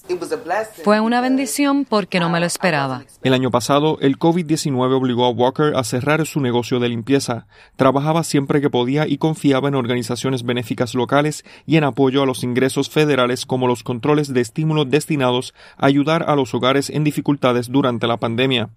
Fue 0.85 1.01
una 1.01 1.21
bendición 1.21 1.85
porque 1.85 2.21
no 2.21 2.29
me 2.29 2.41
lo 2.41 2.47
esperaba. 2.47 3.05
El 3.23 3.35
año 3.35 3.51
pasado, 3.51 3.99
el 4.01 4.19
COVID-19 4.19 4.97
obligó 4.97 5.25
a 5.25 5.31
Walker 5.31 5.75
a 5.77 5.85
cerrar 5.85 6.25
su 6.27 6.41
negocio 6.41 6.81
de 6.81 6.89
limpieza. 6.89 7.47
Trabajaba 7.77 8.25
siempre 8.25 8.61
que 8.61 8.71
podía 8.71 9.07
y 9.07 9.19
confiaba 9.19 9.69
en 9.69 9.75
organizaciones 9.75 10.45
benéficas 10.45 10.95
locales 10.95 11.45
y 11.67 11.77
en 11.77 11.85
apoyo 11.85 12.23
a 12.23 12.27
los 12.27 12.45
ingresos 12.45 12.91
federales 12.91 13.47
como 13.47 13.67
los 13.67 13.83
controles 13.83 14.33
de 14.33 14.41
estímulo 14.41 14.85
destinados 14.85 15.55
a 15.77 15.87
ayudar 15.87 16.25
a 16.29 16.37
los 16.37 16.55
hogares 16.55 16.91
en 16.91 17.05
dificultades 17.05 17.71
durante 17.71 18.07
la 18.07 18.17
pandemia. 18.17 18.71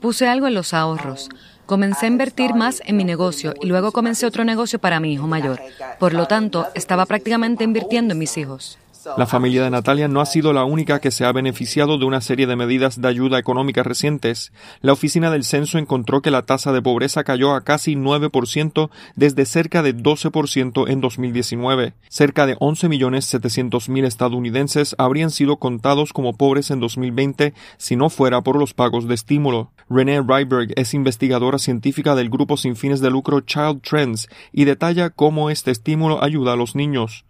Puse 0.00 0.28
algo 0.28 0.46
en 0.46 0.54
los 0.54 0.74
ahorros. 0.74 1.28
Comencé 1.66 2.06
a 2.06 2.08
invertir 2.08 2.54
más 2.54 2.82
en 2.84 2.96
mi 2.96 3.04
negocio 3.04 3.54
y 3.60 3.66
luego 3.66 3.92
comencé 3.92 4.26
otro 4.26 4.44
negocio 4.44 4.78
para 4.78 5.00
mi 5.00 5.12
hijo 5.12 5.26
mayor. 5.26 5.60
Por 5.98 6.12
lo 6.12 6.26
tanto, 6.26 6.66
estaba 6.74 7.06
prácticamente 7.06 7.64
invirtiendo 7.64 8.12
en 8.12 8.18
mis 8.18 8.36
hijos. 8.36 8.78
La 9.16 9.26
familia 9.26 9.64
de 9.64 9.70
Natalia 9.70 10.08
no 10.08 10.20
ha 10.20 10.26
sido 10.26 10.52
la 10.52 10.64
única 10.64 11.00
que 11.00 11.10
se 11.10 11.24
ha 11.24 11.32
beneficiado 11.32 11.98
de 11.98 12.04
una 12.04 12.20
serie 12.20 12.46
de 12.46 12.56
medidas 12.56 13.00
de 13.00 13.08
ayuda 13.08 13.38
económica 13.38 13.82
recientes. 13.82 14.52
La 14.80 14.92
oficina 14.92 15.30
del 15.30 15.44
censo 15.44 15.78
encontró 15.78 16.22
que 16.22 16.30
la 16.30 16.42
tasa 16.42 16.72
de 16.72 16.82
pobreza 16.82 17.24
cayó 17.24 17.54
a 17.54 17.62
casi 17.62 17.94
9% 17.96 18.90
desde 19.16 19.44
cerca 19.44 19.82
de 19.82 19.96
12% 19.96 20.88
en 20.88 21.00
2019. 21.00 21.94
Cerca 22.08 22.46
de 22.46 22.56
11.700.000 22.56 24.04
estadounidenses 24.04 24.94
habrían 24.98 25.30
sido 25.30 25.56
contados 25.56 26.12
como 26.12 26.36
pobres 26.36 26.70
en 26.70 26.80
2020 26.80 27.54
si 27.78 27.96
no 27.96 28.10
fuera 28.10 28.42
por 28.42 28.56
los 28.56 28.74
pagos 28.74 29.08
de 29.08 29.14
estímulo. 29.14 29.72
Renee 29.88 30.22
Ryberg 30.22 30.72
es 30.76 30.94
investigadora 30.94 31.58
científica 31.58 32.14
del 32.14 32.30
grupo 32.30 32.56
sin 32.56 32.76
fines 32.76 33.00
de 33.00 33.10
lucro 33.10 33.40
Child 33.40 33.82
Trends 33.82 34.28
y 34.52 34.64
detalla 34.64 35.10
cómo 35.10 35.50
este 35.50 35.70
estímulo 35.70 36.22
ayuda 36.22 36.52
a 36.52 36.56
los 36.56 36.74
niños. 36.74 37.24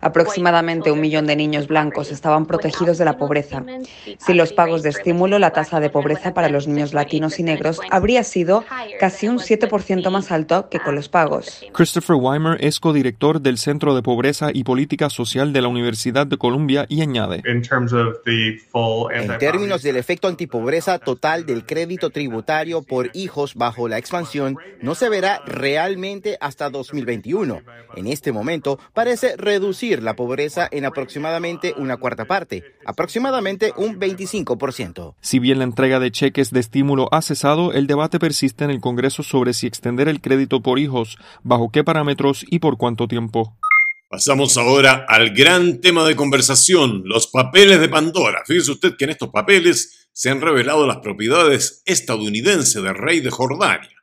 Aproximadamente 0.00 0.92
un 0.92 1.00
millón 1.00 1.26
de 1.26 1.34
niños 1.34 1.66
blancos 1.66 2.12
estaban 2.12 2.46
protegidos 2.46 2.98
de 2.98 3.04
la 3.04 3.18
pobreza. 3.18 3.64
Sin 4.18 4.36
los 4.36 4.52
pagos 4.52 4.84
de 4.84 4.90
estímulo, 4.90 5.40
la 5.40 5.50
tasa 5.50 5.80
de 5.80 5.90
pobreza 5.90 6.32
para 6.34 6.48
los 6.48 6.68
niños 6.68 6.94
latinos 6.94 7.40
y 7.40 7.42
negros 7.42 7.80
habría 7.90 8.22
sido 8.22 8.64
casi 9.00 9.26
un 9.26 9.38
7% 9.38 10.08
más 10.12 10.30
alto 10.30 10.68
que 10.68 10.78
con 10.78 10.94
los 10.94 11.08
pagos. 11.08 11.64
Christopher 11.72 12.14
Weimer 12.14 12.64
es 12.64 12.78
codirector 12.78 13.40
del 13.40 13.58
Centro 13.58 13.96
de 13.96 14.02
Pobreza 14.02 14.50
y 14.54 14.62
Política 14.62 15.10
Social 15.10 15.52
de 15.52 15.62
la 15.62 15.66
Universidad 15.66 16.28
de 16.28 16.36
Columbia 16.36 16.86
y 16.88 17.02
añade: 17.02 17.42
En 17.44 17.60
términos 19.40 19.82
del 19.82 19.96
efecto 19.96 20.28
antipobreza 20.28 21.00
total 21.00 21.44
del 21.44 21.66
crédito 21.66 22.10
tributario 22.10 22.82
por 22.82 23.10
hijos 23.14 23.56
bajo 23.56 23.88
la 23.88 23.98
expansión, 23.98 24.58
no 24.80 24.94
se 24.94 25.08
verá 25.08 25.42
realmente 25.44 26.38
hasta 26.40 26.70
2021. 26.70 27.62
En 27.96 28.06
este 28.06 28.30
momento 28.30 28.78
parece 28.94 29.36
reducir 29.36 29.87
la 29.96 30.14
pobreza 30.14 30.68
en 30.70 30.84
aproximadamente 30.84 31.74
una 31.76 31.96
cuarta 31.96 32.26
parte, 32.26 32.62
aproximadamente 32.84 33.72
un 33.76 33.98
25%. 33.98 35.14
Si 35.20 35.38
bien 35.38 35.58
la 35.58 35.64
entrega 35.64 35.98
de 35.98 36.10
cheques 36.10 36.50
de 36.50 36.60
estímulo 36.60 37.08
ha 37.10 37.22
cesado, 37.22 37.72
el 37.72 37.86
debate 37.86 38.18
persiste 38.18 38.64
en 38.64 38.70
el 38.70 38.80
Congreso 38.80 39.22
sobre 39.22 39.54
si 39.54 39.66
extender 39.66 40.08
el 40.08 40.20
crédito 40.20 40.60
por 40.60 40.78
hijos, 40.78 41.16
bajo 41.42 41.70
qué 41.70 41.82
parámetros 41.82 42.44
y 42.48 42.58
por 42.58 42.76
cuánto 42.76 43.08
tiempo. 43.08 43.56
Pasamos 44.10 44.56
ahora 44.56 45.04
al 45.08 45.30
gran 45.34 45.80
tema 45.80 46.06
de 46.06 46.16
conversación, 46.16 47.02
los 47.04 47.26
papeles 47.26 47.80
de 47.80 47.88
Pandora. 47.88 48.42
Fíjese 48.46 48.72
usted 48.72 48.96
que 48.96 49.04
en 49.04 49.10
estos 49.10 49.28
papeles 49.30 50.08
se 50.12 50.30
han 50.30 50.40
revelado 50.40 50.86
las 50.86 50.98
propiedades 50.98 51.82
estadounidenses 51.84 52.82
del 52.82 52.94
rey 52.94 53.20
de 53.20 53.30
Jordania. 53.30 54.02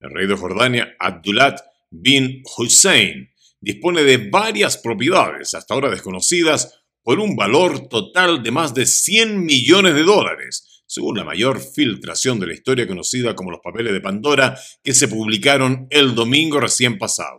El 0.00 0.10
rey 0.10 0.26
de 0.26 0.36
Jordania, 0.36 0.96
Abdullah 0.98 1.56
bin 1.90 2.42
Hussein, 2.56 3.30
dispone 3.60 4.02
de 4.02 4.28
varias 4.28 4.78
propiedades 4.78 5.54
hasta 5.54 5.74
ahora 5.74 5.90
desconocidas 5.90 6.82
por 7.02 7.20
un 7.20 7.36
valor 7.36 7.88
total 7.88 8.42
de 8.42 8.50
más 8.50 8.74
de 8.74 8.84
100 8.84 9.44
millones 9.44 9.94
de 9.94 10.02
dólares, 10.02 10.82
según 10.86 11.16
la 11.16 11.24
mayor 11.24 11.60
filtración 11.60 12.40
de 12.40 12.48
la 12.48 12.54
historia 12.54 12.86
conocida 12.86 13.34
como 13.34 13.50
los 13.50 13.60
papeles 13.62 13.92
de 13.92 14.00
Pandora 14.00 14.58
que 14.82 14.92
se 14.92 15.08
publicaron 15.08 15.86
el 15.90 16.14
domingo 16.14 16.60
recién 16.60 16.98
pasado. 16.98 17.38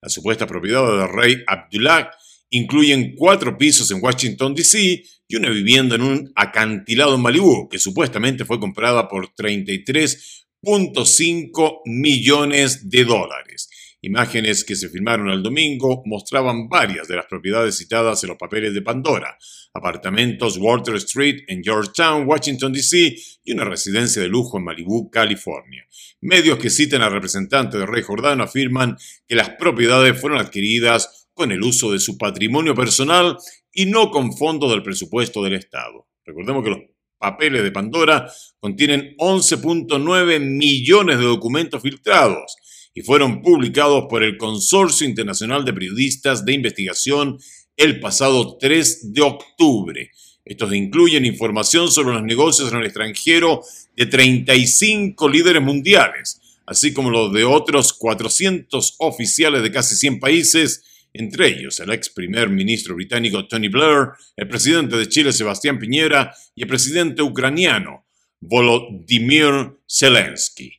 La 0.00 0.08
supuesta 0.08 0.46
propiedad 0.46 0.86
del 0.86 1.08
rey 1.08 1.42
Abdullah 1.46 2.10
incluyen 2.50 3.14
cuatro 3.16 3.58
pisos 3.58 3.90
en 3.90 4.02
Washington, 4.02 4.54
D.C. 4.54 5.02
y 5.26 5.36
una 5.36 5.50
vivienda 5.50 5.96
en 5.96 6.02
un 6.02 6.30
acantilado 6.34 7.16
en 7.16 7.22
Malibu, 7.22 7.68
que 7.68 7.78
supuestamente 7.78 8.44
fue 8.44 8.60
comprada 8.60 9.08
por 9.08 9.34
33.5 9.34 11.80
millones 11.86 12.88
de 12.88 13.04
dólares. 13.04 13.67
Imágenes 14.00 14.64
que 14.64 14.76
se 14.76 14.88
filmaron 14.88 15.28
el 15.28 15.42
domingo 15.42 16.02
mostraban 16.06 16.68
varias 16.68 17.08
de 17.08 17.16
las 17.16 17.26
propiedades 17.26 17.78
citadas 17.78 18.22
en 18.22 18.28
los 18.28 18.38
papeles 18.38 18.72
de 18.72 18.80
Pandora, 18.80 19.36
apartamentos 19.74 20.56
Walter 20.56 20.94
Street 20.96 21.40
en 21.48 21.64
Georgetown, 21.64 22.24
Washington, 22.24 22.72
D.C. 22.72 23.16
y 23.42 23.52
una 23.52 23.64
residencia 23.64 24.22
de 24.22 24.28
lujo 24.28 24.56
en 24.56 24.64
Malibu, 24.64 25.10
California. 25.10 25.84
Medios 26.20 26.60
que 26.60 26.70
citan 26.70 27.02
al 27.02 27.10
representante 27.10 27.76
del 27.76 27.88
rey 27.88 28.04
Jordano 28.04 28.44
afirman 28.44 28.96
que 29.26 29.34
las 29.34 29.50
propiedades 29.50 30.20
fueron 30.20 30.38
adquiridas 30.38 31.28
con 31.34 31.50
el 31.50 31.62
uso 31.62 31.90
de 31.90 31.98
su 31.98 32.16
patrimonio 32.16 32.76
personal 32.76 33.36
y 33.72 33.86
no 33.86 34.12
con 34.12 34.32
fondos 34.32 34.70
del 34.70 34.84
presupuesto 34.84 35.42
del 35.42 35.54
Estado. 35.54 36.06
Recordemos 36.24 36.62
que 36.62 36.70
los 36.70 36.80
papeles 37.18 37.64
de 37.64 37.72
Pandora 37.72 38.30
contienen 38.60 39.16
11.9 39.18 40.38
millones 40.38 41.18
de 41.18 41.24
documentos 41.24 41.82
filtrados 41.82 42.56
y 42.98 43.02
fueron 43.02 43.42
publicados 43.42 44.06
por 44.10 44.24
el 44.24 44.36
Consorcio 44.36 45.06
Internacional 45.06 45.64
de 45.64 45.72
Periodistas 45.72 46.44
de 46.44 46.52
Investigación 46.52 47.38
el 47.76 48.00
pasado 48.00 48.56
3 48.58 49.12
de 49.12 49.22
octubre. 49.22 50.10
Estos 50.44 50.74
incluyen 50.74 51.24
información 51.24 51.92
sobre 51.92 52.14
los 52.14 52.24
negocios 52.24 52.72
en 52.72 52.78
el 52.78 52.86
extranjero 52.86 53.62
de 53.94 54.06
35 54.06 55.28
líderes 55.28 55.62
mundiales, 55.62 56.40
así 56.66 56.92
como 56.92 57.10
los 57.10 57.32
de 57.32 57.44
otros 57.44 57.92
400 57.92 58.96
oficiales 58.98 59.62
de 59.62 59.70
casi 59.70 59.94
100 59.94 60.18
países, 60.18 60.82
entre 61.12 61.50
ellos 61.50 61.78
el 61.78 61.92
ex 61.92 62.10
primer 62.10 62.48
ministro 62.48 62.96
británico 62.96 63.46
Tony 63.46 63.68
Blair, 63.68 64.08
el 64.36 64.48
presidente 64.48 64.96
de 64.96 65.08
Chile 65.08 65.32
Sebastián 65.32 65.78
Piñera 65.78 66.34
y 66.56 66.62
el 66.62 66.68
presidente 66.68 67.22
ucraniano 67.22 68.06
Volodymyr 68.40 69.78
Zelensky. 69.88 70.78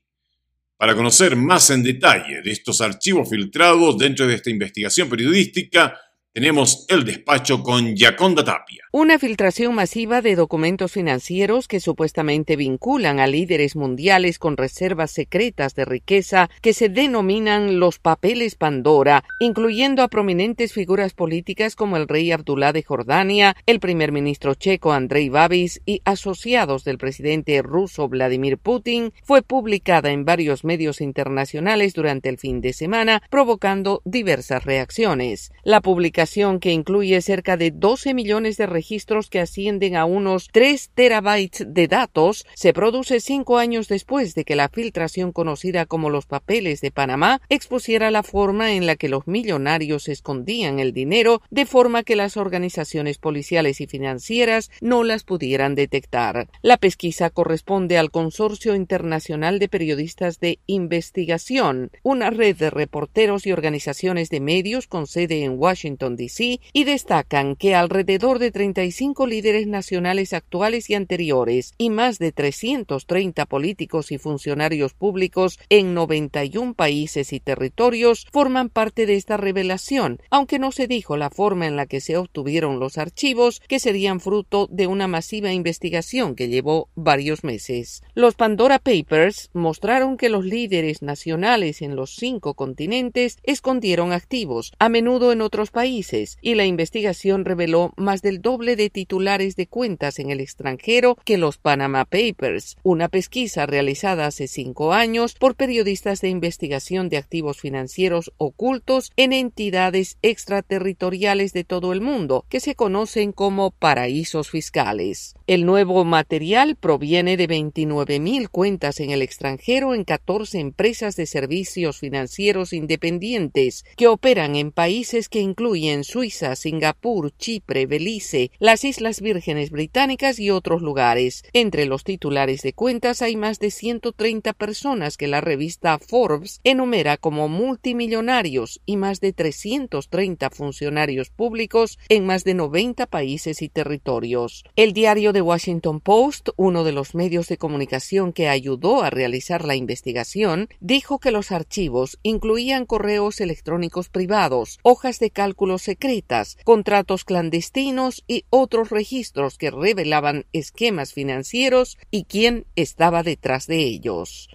Para 0.79 0.95
conocer 0.95 1.35
más 1.35 1.71
en 1.71 1.83
detalle 1.83 2.41
de 2.41 2.51
estos 2.51 2.79
archivos 2.79 3.29
filtrados 3.29 3.97
dentro 3.97 4.25
de 4.25 4.35
esta 4.35 4.49
investigación 4.49 5.09
periodística, 5.09 5.99
tenemos 6.33 6.85
el 6.89 7.05
despacho 7.05 7.63
con 7.63 7.95
Yaconda 7.95 8.43
Tapia. 8.43 8.83
Una 8.91 9.17
filtración 9.17 9.73
masiva 9.73 10.21
de 10.21 10.35
documentos 10.35 10.91
financieros 10.91 11.67
que 11.67 11.79
supuestamente 11.79 12.55
vinculan 12.55 13.19
a 13.19 13.27
líderes 13.27 13.75
mundiales 13.75 14.37
con 14.37 14.55
reservas 14.55 15.11
secretas 15.11 15.73
de 15.73 15.85
riqueza 15.85 16.49
que 16.61 16.73
se 16.73 16.89
denominan 16.89 17.79
los 17.79 17.99
papeles 17.99 18.55
Pandora, 18.55 19.23
incluyendo 19.39 20.03
a 20.03 20.07
prominentes 20.07 20.73
figuras 20.73 21.13
políticas 21.13 21.75
como 21.75 21.97
el 21.97 22.07
rey 22.07 22.31
Abdullah 22.31 22.73
de 22.73 22.83
Jordania, 22.83 23.55
el 23.65 23.79
primer 23.79 24.11
ministro 24.11 24.53
checo 24.53 24.93
Andrei 24.93 25.29
Babis 25.29 25.81
y 25.85 26.01
asociados 26.05 26.83
del 26.83 26.97
presidente 26.97 27.61
ruso 27.61 28.07
Vladimir 28.07 28.57
Putin, 28.57 29.13
fue 29.23 29.41
publicada 29.41 30.11
en 30.11 30.25
varios 30.25 30.63
medios 30.63 31.01
internacionales 31.01 31.93
durante 31.93 32.29
el 32.29 32.37
fin 32.37 32.61
de 32.61 32.73
semana, 32.73 33.21
provocando 33.29 34.01
diversas 34.05 34.63
reacciones. 34.63 35.51
La 35.63 35.81
publicación 35.81 36.18
que 36.59 36.73
incluye 36.73 37.21
cerca 37.21 37.55
de 37.55 37.71
12 37.71 38.13
millones 38.13 38.57
de 38.57 38.65
registros 38.65 39.29
que 39.29 39.39
ascienden 39.39 39.95
a 39.95 40.03
unos 40.03 40.49
3 40.51 40.91
terabytes 40.93 41.65
de 41.65 41.87
datos, 41.87 42.45
se 42.55 42.73
produce 42.73 43.21
cinco 43.21 43.57
años 43.57 43.87
después 43.87 44.35
de 44.35 44.43
que 44.43 44.57
la 44.57 44.67
filtración 44.67 45.31
conocida 45.31 45.85
como 45.85 46.09
los 46.09 46.25
papeles 46.25 46.81
de 46.81 46.91
Panamá 46.91 47.41
expusiera 47.47 48.11
la 48.11 48.23
forma 48.23 48.73
en 48.73 48.85
la 48.85 48.97
que 48.97 49.07
los 49.07 49.27
millonarios 49.27 50.09
escondían 50.09 50.79
el 50.79 50.91
dinero 50.91 51.41
de 51.49 51.65
forma 51.65 52.03
que 52.03 52.17
las 52.17 52.35
organizaciones 52.35 53.17
policiales 53.17 53.79
y 53.79 53.87
financieras 53.87 54.71
no 54.81 55.05
las 55.05 55.23
pudieran 55.23 55.73
detectar. 55.73 56.49
La 56.61 56.75
pesquisa 56.75 57.29
corresponde 57.29 57.97
al 57.97 58.11
Consorcio 58.11 58.75
Internacional 58.75 59.57
de 59.59 59.69
Periodistas 59.69 60.41
de 60.41 60.59
Investigación, 60.65 61.91
una 62.03 62.29
red 62.29 62.57
de 62.57 62.69
reporteros 62.69 63.47
y 63.47 63.53
organizaciones 63.53 64.29
de 64.29 64.41
medios 64.41 64.87
con 64.87 65.07
sede 65.07 65.43
en 65.43 65.57
Washington 65.57 66.08
DC 66.15 66.59
y 66.73 66.83
destacan 66.83 67.55
que 67.55 67.75
alrededor 67.75 68.39
de 68.39 68.51
35 68.51 69.27
líderes 69.27 69.67
nacionales 69.67 70.33
actuales 70.33 70.89
y 70.89 70.95
anteriores 70.95 71.73
y 71.77 71.89
más 71.89 72.19
de 72.19 72.31
330 72.31 73.45
políticos 73.45 74.11
y 74.11 74.17
funcionarios 74.17 74.93
públicos 74.93 75.59
en 75.69 75.93
91 75.93 76.73
países 76.73 77.33
y 77.33 77.39
territorios 77.39 78.27
forman 78.31 78.69
parte 78.69 79.05
de 79.05 79.15
esta 79.15 79.37
revelación, 79.37 80.19
aunque 80.29 80.59
no 80.59 80.71
se 80.71 80.87
dijo 80.87 81.17
la 81.17 81.29
forma 81.29 81.67
en 81.67 81.75
la 81.75 81.85
que 81.85 82.01
se 82.01 82.17
obtuvieron 82.17 82.79
los 82.79 82.97
archivos 82.97 83.61
que 83.67 83.79
serían 83.79 84.19
fruto 84.19 84.67
de 84.71 84.87
una 84.87 85.07
masiva 85.07 85.53
investigación 85.53 86.35
que 86.35 86.47
llevó 86.47 86.89
varios 86.95 87.43
meses. 87.43 88.01
Los 88.13 88.35
Pandora 88.35 88.79
Papers 88.79 89.49
mostraron 89.53 90.17
que 90.17 90.29
los 90.29 90.45
líderes 90.45 91.01
nacionales 91.01 91.81
en 91.81 91.95
los 91.95 92.15
cinco 92.15 92.53
continentes 92.53 93.37
escondieron 93.43 94.11
activos, 94.11 94.71
a 94.79 94.89
menudo 94.89 95.31
en 95.31 95.41
otros 95.41 95.71
países 95.71 95.98
y 96.41 96.55
la 96.55 96.65
investigación 96.65 97.43
reveló 97.45 97.93
más 97.97 98.21
del 98.21 98.41
doble 98.41 98.75
de 98.75 98.89
titulares 98.89 99.55
de 99.55 99.67
cuentas 99.67 100.19
en 100.19 100.29
el 100.29 100.39
extranjero 100.39 101.17
que 101.25 101.37
los 101.37 101.57
Panama 101.57 102.05
Papers, 102.05 102.77
una 102.83 103.09
pesquisa 103.09 103.65
realizada 103.65 104.25
hace 104.25 104.47
cinco 104.47 104.93
años 104.93 105.33
por 105.33 105.55
periodistas 105.55 106.21
de 106.21 106.29
investigación 106.29 107.09
de 107.09 107.17
activos 107.17 107.59
financieros 107.59 108.31
ocultos 108.37 109.11
en 109.17 109.33
entidades 109.33 110.17
extraterritoriales 110.21 111.51
de 111.53 111.63
todo 111.65 111.91
el 111.91 112.01
mundo, 112.01 112.45
que 112.49 112.59
se 112.59 112.75
conocen 112.75 113.31
como 113.33 113.71
paraísos 113.71 114.49
fiscales. 114.49 115.35
El 115.49 115.65
nuevo 115.65 116.05
material 116.05 116.75
proviene 116.75 117.35
de 117.35 117.47
29.000 117.47 118.49
cuentas 118.49 118.99
en 118.99 119.09
el 119.09 119.23
extranjero 119.23 119.95
en 119.95 120.03
14 120.03 120.59
empresas 120.59 121.15
de 121.15 121.25
servicios 121.25 121.97
financieros 121.97 122.71
independientes 122.71 123.83
que 123.97 124.07
operan 124.07 124.55
en 124.55 124.71
países 124.71 125.27
que 125.27 125.39
incluyen 125.39 126.03
Suiza, 126.03 126.55
Singapur, 126.55 127.35
Chipre, 127.35 127.87
Belice, 127.87 128.51
las 128.59 128.83
Islas 128.83 129.21
Vírgenes 129.21 129.71
Británicas 129.71 130.37
y 130.37 130.51
otros 130.51 130.83
lugares. 130.83 131.43
Entre 131.51 131.87
los 131.87 132.03
titulares 132.03 132.61
de 132.61 132.73
cuentas 132.73 133.23
hay 133.23 133.35
más 133.35 133.57
de 133.57 133.71
130 133.71 134.53
personas 134.53 135.17
que 135.17 135.27
la 135.27 135.41
revista 135.41 135.97
Forbes 135.97 136.61
enumera 136.63 137.17
como 137.17 137.47
multimillonarios 137.47 138.81
y 138.85 138.97
más 138.97 139.19
de 139.19 139.33
330 139.33 140.51
funcionarios 140.51 141.31
públicos 141.31 141.97
en 142.07 142.27
más 142.27 142.43
de 142.43 142.53
90 142.53 143.07
países 143.07 143.63
y 143.63 143.69
territorios. 143.69 144.63
El 144.75 144.93
diario 144.93 145.33
de 145.33 145.38
Washington 145.41 145.99
Post, 145.99 146.49
uno 146.55 146.83
de 146.83 146.91
los 146.91 147.15
medios 147.15 147.47
de 147.47 147.57
comunicación 147.57 148.33
que 148.33 148.49
ayudó 148.49 149.03
a 149.03 149.09
realizar 149.09 149.65
la 149.65 149.75
investigación, 149.75 150.69
dijo 150.79 151.19
que 151.19 151.31
los 151.31 151.51
archivos 151.51 152.19
incluían 152.23 152.85
correos 152.85 153.41
electrónicos 153.41 154.09
privados, 154.09 154.79
hojas 154.83 155.19
de 155.19 155.31
cálculo 155.31 155.77
secretas, 155.77 156.57
contratos 156.63 157.25
clandestinos 157.25 158.23
y 158.27 158.45
otros 158.49 158.89
registros 158.89 159.57
que 159.57 159.71
revelaban 159.71 160.45
esquemas 160.53 161.13
financieros 161.13 161.97
y 162.11 162.25
quién 162.25 162.65
estaba 162.75 163.23
detrás 163.23 163.67
de 163.67 163.79
ellos. 163.79 164.49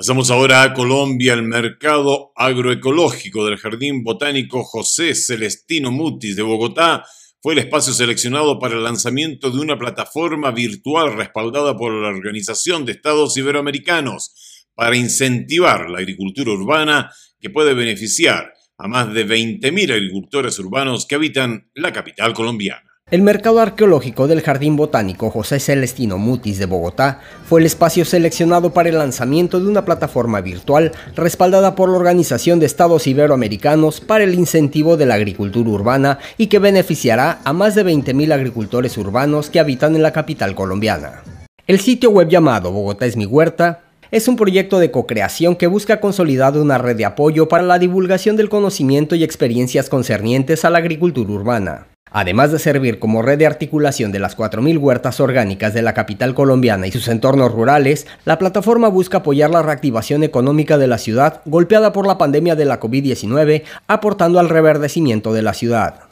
Pasamos 0.00 0.30
ahora 0.30 0.62
a 0.62 0.72
Colombia. 0.72 1.34
El 1.34 1.42
mercado 1.42 2.32
agroecológico 2.34 3.44
del 3.44 3.58
Jardín 3.58 4.02
Botánico 4.02 4.64
José 4.64 5.14
Celestino 5.14 5.90
Mutis 5.90 6.36
de 6.36 6.42
Bogotá 6.42 7.04
fue 7.42 7.54
el 7.54 7.60
espacio 7.60 7.94
seleccionado 7.94 8.58
para 8.58 8.74
el 8.74 8.84
lanzamiento 8.84 9.50
de 9.50 9.60
una 9.60 9.78
plataforma 9.78 10.50
virtual 10.50 11.16
respaldada 11.16 11.76
por 11.76 11.92
la 11.92 12.08
Organización 12.08 12.84
de 12.84 12.92
Estados 12.92 13.36
Iberoamericanos 13.36 14.66
para 14.74 14.96
incentivar 14.96 15.88
la 15.88 15.98
agricultura 15.98 16.52
urbana 16.52 17.10
que 17.40 17.48
puede 17.48 17.72
beneficiar 17.72 18.52
a 18.76 18.88
más 18.88 19.12
de 19.12 19.26
20.000 19.26 19.92
agricultores 19.92 20.58
urbanos 20.58 21.06
que 21.06 21.14
habitan 21.14 21.70
la 21.74 21.92
capital 21.92 22.34
colombiana. 22.34 22.89
El 23.10 23.22
mercado 23.22 23.58
arqueológico 23.58 24.28
del 24.28 24.40
Jardín 24.40 24.76
Botánico 24.76 25.30
José 25.30 25.58
Celestino 25.58 26.16
Mutis 26.16 26.60
de 26.60 26.66
Bogotá 26.66 27.18
fue 27.44 27.58
el 27.58 27.66
espacio 27.66 28.04
seleccionado 28.04 28.72
para 28.72 28.88
el 28.88 28.98
lanzamiento 28.98 29.58
de 29.58 29.66
una 29.66 29.84
plataforma 29.84 30.40
virtual 30.40 30.92
respaldada 31.16 31.74
por 31.74 31.88
la 31.88 31.96
Organización 31.96 32.60
de 32.60 32.66
Estados 32.66 33.08
Iberoamericanos 33.08 34.00
para 34.00 34.22
el 34.22 34.34
incentivo 34.34 34.96
de 34.96 35.06
la 35.06 35.14
agricultura 35.14 35.70
urbana 35.70 36.20
y 36.38 36.46
que 36.46 36.60
beneficiará 36.60 37.40
a 37.42 37.52
más 37.52 37.74
de 37.74 37.84
20.000 37.84 38.32
agricultores 38.32 38.96
urbanos 38.96 39.50
que 39.50 39.58
habitan 39.58 39.96
en 39.96 40.04
la 40.04 40.12
capital 40.12 40.54
colombiana. 40.54 41.24
El 41.66 41.80
sitio 41.80 42.10
web 42.10 42.28
llamado 42.28 42.70
Bogotá 42.70 43.06
es 43.06 43.16
mi 43.16 43.26
huerta 43.26 43.80
es 44.12 44.26
un 44.26 44.36
proyecto 44.36 44.78
de 44.78 44.90
co-creación 44.90 45.54
que 45.54 45.68
busca 45.68 46.00
consolidar 46.00 46.56
una 46.56 46.78
red 46.78 46.96
de 46.96 47.04
apoyo 47.04 47.48
para 47.48 47.62
la 47.62 47.78
divulgación 47.78 48.36
del 48.36 48.48
conocimiento 48.48 49.14
y 49.14 49.22
experiencias 49.22 49.88
concernientes 49.88 50.64
a 50.64 50.70
la 50.70 50.78
agricultura 50.78 51.30
urbana. 51.30 51.89
Además 52.10 52.50
de 52.50 52.58
servir 52.58 52.98
como 52.98 53.22
red 53.22 53.38
de 53.38 53.46
articulación 53.46 54.10
de 54.10 54.18
las 54.18 54.36
4.000 54.36 54.78
huertas 54.78 55.20
orgánicas 55.20 55.72
de 55.74 55.82
la 55.82 55.94
capital 55.94 56.34
colombiana 56.34 56.86
y 56.86 56.92
sus 56.92 57.06
entornos 57.08 57.52
rurales, 57.52 58.06
la 58.24 58.38
plataforma 58.38 58.88
busca 58.88 59.18
apoyar 59.18 59.50
la 59.50 59.62
reactivación 59.62 60.24
económica 60.24 60.76
de 60.76 60.88
la 60.88 60.98
ciudad 60.98 61.40
golpeada 61.44 61.92
por 61.92 62.06
la 62.06 62.18
pandemia 62.18 62.56
de 62.56 62.64
la 62.64 62.80
COVID-19, 62.80 63.62
aportando 63.86 64.40
al 64.40 64.48
reverdecimiento 64.48 65.32
de 65.32 65.42
la 65.42 65.54
ciudad. 65.54 66.09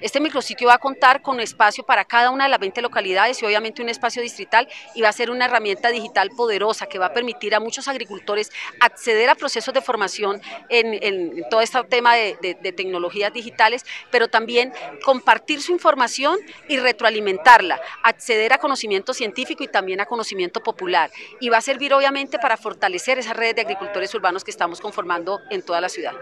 Este 0.00 0.20
micrositio 0.20 0.68
va 0.68 0.74
a 0.74 0.78
contar 0.78 1.22
con 1.22 1.40
espacio 1.40 1.84
para 1.84 2.04
cada 2.04 2.30
una 2.30 2.44
de 2.44 2.50
las 2.50 2.60
20 2.60 2.82
localidades 2.82 3.42
y 3.42 3.46
obviamente 3.46 3.82
un 3.82 3.88
espacio 3.88 4.22
distrital 4.22 4.68
y 4.94 5.02
va 5.02 5.08
a 5.08 5.12
ser 5.12 5.30
una 5.30 5.46
herramienta 5.46 5.88
digital 5.90 6.30
poderosa 6.36 6.86
que 6.86 6.98
va 6.98 7.06
a 7.06 7.12
permitir 7.12 7.54
a 7.54 7.60
muchos 7.60 7.88
agricultores 7.88 8.50
acceder 8.80 9.28
a 9.28 9.34
procesos 9.34 9.72
de 9.74 9.80
formación 9.80 10.40
en, 10.68 11.44
todo 11.50 11.60
este 11.60 11.82
tema 11.84 12.14
de, 12.14 12.36
de 12.40 12.72
tecnologías 12.72 13.32
digitales, 13.32 13.84
pero 14.10 14.28
también 14.28 14.72
compartir 15.04 15.60
su 15.60 15.72
información 15.72 16.38
y 16.68 16.78
retroalimentarla, 16.78 17.80
acceder 18.02 18.52
a 18.52 18.58
conocimiento 18.58 19.14
científico 19.14 19.64
y 19.64 19.68
también 19.68 20.00
a 20.00 20.06
conocimiento 20.06 20.62
popular. 20.62 21.10
Y 21.40 21.48
va 21.48 21.58
a 21.58 21.62
servir 21.62 21.94
obviamente 21.94 22.38
para 22.38 22.56
fortalecer 22.56 23.18
esa 23.18 23.32
red 23.32 23.54
de 23.54 23.62
agricultores 23.62 24.14
urbanos 24.14 24.44
que 24.44 24.50
estamos 24.50 24.80
conformando 24.80 25.40
en 25.50 25.62
toda 25.62 25.80
la 25.80 25.88
ciudad. 25.88 26.14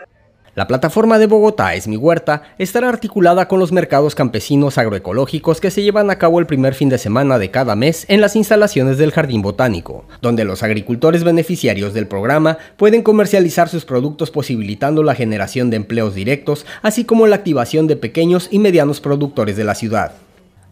La 0.56 0.66
plataforma 0.66 1.20
de 1.20 1.28
Bogotá 1.28 1.76
es 1.76 1.86
mi 1.86 1.96
huerta 1.96 2.42
estará 2.58 2.88
articulada 2.88 3.46
con 3.46 3.60
los 3.60 3.70
mercados 3.70 4.16
campesinos 4.16 4.78
agroecológicos 4.78 5.60
que 5.60 5.70
se 5.70 5.84
llevan 5.84 6.10
a 6.10 6.18
cabo 6.18 6.40
el 6.40 6.46
primer 6.46 6.74
fin 6.74 6.88
de 6.88 6.98
semana 6.98 7.38
de 7.38 7.52
cada 7.52 7.76
mes 7.76 8.04
en 8.08 8.20
las 8.20 8.34
instalaciones 8.34 8.98
del 8.98 9.12
Jardín 9.12 9.42
Botánico, 9.42 10.06
donde 10.20 10.44
los 10.44 10.64
agricultores 10.64 11.22
beneficiarios 11.22 11.94
del 11.94 12.08
programa 12.08 12.58
pueden 12.76 13.02
comercializar 13.02 13.68
sus 13.68 13.84
productos 13.84 14.32
posibilitando 14.32 15.04
la 15.04 15.14
generación 15.14 15.70
de 15.70 15.76
empleos 15.76 16.16
directos, 16.16 16.66
así 16.82 17.04
como 17.04 17.28
la 17.28 17.36
activación 17.36 17.86
de 17.86 17.94
pequeños 17.94 18.48
y 18.50 18.58
medianos 18.58 19.00
productores 19.00 19.56
de 19.56 19.62
la 19.62 19.76
ciudad. 19.76 20.14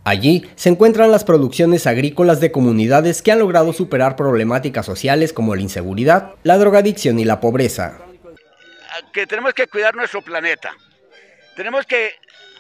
Allí 0.03 0.43
se 0.57 0.71
encuentran 0.71 1.12
las 1.12 1.23
producciones 1.23 1.87
agrícolas 1.87 2.41
de 2.41 2.51
comunidades 2.51 3.23
que 3.23 3.31
han 3.31 3.38
logrado 3.38 3.73
superar 3.73 4.17
problemáticas 4.17 4.87
sociales 4.87 5.33
como 5.33 5.55
la 5.55 5.62
inseguridad, 5.62 6.31
la 6.43 6.59
drogadicción 6.59 7.21
y 7.21 7.25
la 7.25 7.38
pobreza 7.41 8.08
que 9.12 9.27
tenemos 9.27 9.55
que 9.55 9.66
cuidar 9.66 9.94
nuestro 9.94 10.22
planeta. 10.22 10.74
Tenemos 11.57 11.87
que 11.87 12.16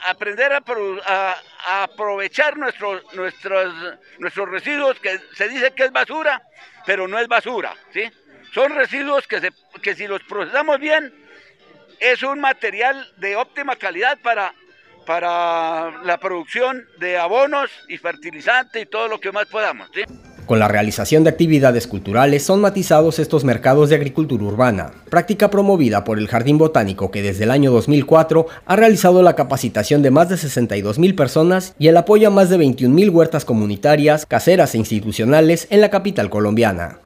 aprender 0.06 0.52
a, 0.52 1.36
aprovechar 1.82 2.56
nuestros, 2.56 3.02
nuestros, 3.14 3.96
nuestros 4.18 4.48
residuos, 4.48 4.98
que 5.00 5.20
se 5.34 5.48
dice 5.48 5.72
que 5.72 5.84
es 5.84 5.92
basura, 5.92 6.42
pero 6.86 7.08
no 7.08 7.18
es 7.18 7.28
basura. 7.28 7.74
¿sí? 7.92 8.10
Son 8.52 8.74
residuos 8.74 9.26
que, 9.26 9.50
que 9.82 9.94
si 9.94 10.06
los 10.06 10.22
procesamos 10.24 10.78
bien, 10.78 11.12
es 12.00 12.22
un 12.22 12.40
material 12.40 13.12
de 13.16 13.36
óptima 13.36 13.76
calidad 13.76 14.18
para, 14.22 14.54
para 15.06 16.02
la 16.02 16.18
producción 16.18 16.88
de 16.98 17.18
abonos 17.18 17.70
y 17.88 17.98
fertilizantes 17.98 18.82
y 18.82 18.86
todo 18.86 19.08
lo 19.08 19.20
que 19.20 19.32
más 19.32 19.46
podamos. 19.46 19.90
¿sí? 19.94 20.04
Con 20.48 20.60
la 20.60 20.66
realización 20.66 21.24
de 21.24 21.30
actividades 21.30 21.86
culturales 21.86 22.42
son 22.42 22.62
matizados 22.62 23.18
estos 23.18 23.44
mercados 23.44 23.90
de 23.90 23.96
agricultura 23.96 24.44
urbana, 24.44 24.92
práctica 25.10 25.50
promovida 25.50 26.04
por 26.04 26.18
el 26.18 26.26
Jardín 26.26 26.56
Botánico 26.56 27.10
que 27.10 27.20
desde 27.20 27.44
el 27.44 27.50
año 27.50 27.70
2004 27.70 28.46
ha 28.64 28.76
realizado 28.76 29.22
la 29.22 29.36
capacitación 29.36 30.00
de 30.00 30.10
más 30.10 30.30
de 30.30 30.38
62 30.38 30.98
mil 30.98 31.14
personas 31.14 31.74
y 31.78 31.88
el 31.88 31.98
apoyo 31.98 32.28
a 32.28 32.30
más 32.30 32.48
de 32.48 32.56
21 32.56 32.94
mil 32.94 33.10
huertas 33.10 33.44
comunitarias, 33.44 34.24
caseras 34.24 34.74
e 34.74 34.78
institucionales 34.78 35.66
en 35.68 35.82
la 35.82 35.90
capital 35.90 36.30
colombiana. 36.30 37.00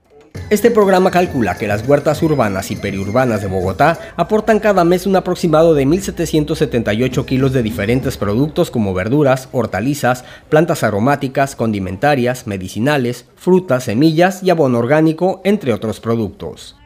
Este 0.53 0.71
programa 0.71 1.11
calcula 1.11 1.57
que 1.57 1.66
las 1.66 1.88
huertas 1.88 2.23
urbanas 2.23 2.71
y 2.71 2.77
periurbanas 2.77 3.40
de 3.40 3.49
Bogotá 3.49 3.99
aportan 4.16 4.61
cada 4.61 4.85
mes 4.85 5.07
un 5.07 5.16
aproximado 5.16 5.73
de 5.73 5.87
1.778 5.87 7.25
kilos 7.25 7.53
de 7.53 7.62
diferentes 7.62 8.18
productos 8.18 8.71
como 8.71 8.92
verduras, 8.92 9.49
hortalizas, 9.53 10.25
plantas 10.51 10.83
aromáticas, 10.83 11.57
condimentarias, 11.57 12.47
medicinales, 12.47 13.27
frutas, 13.35 13.85
semillas 13.85 14.42
y 14.42 14.51
abono 14.51 14.79
orgánico, 14.79 15.40
entre 15.45 15.73
otros 15.73 16.01
productos. 16.01 16.77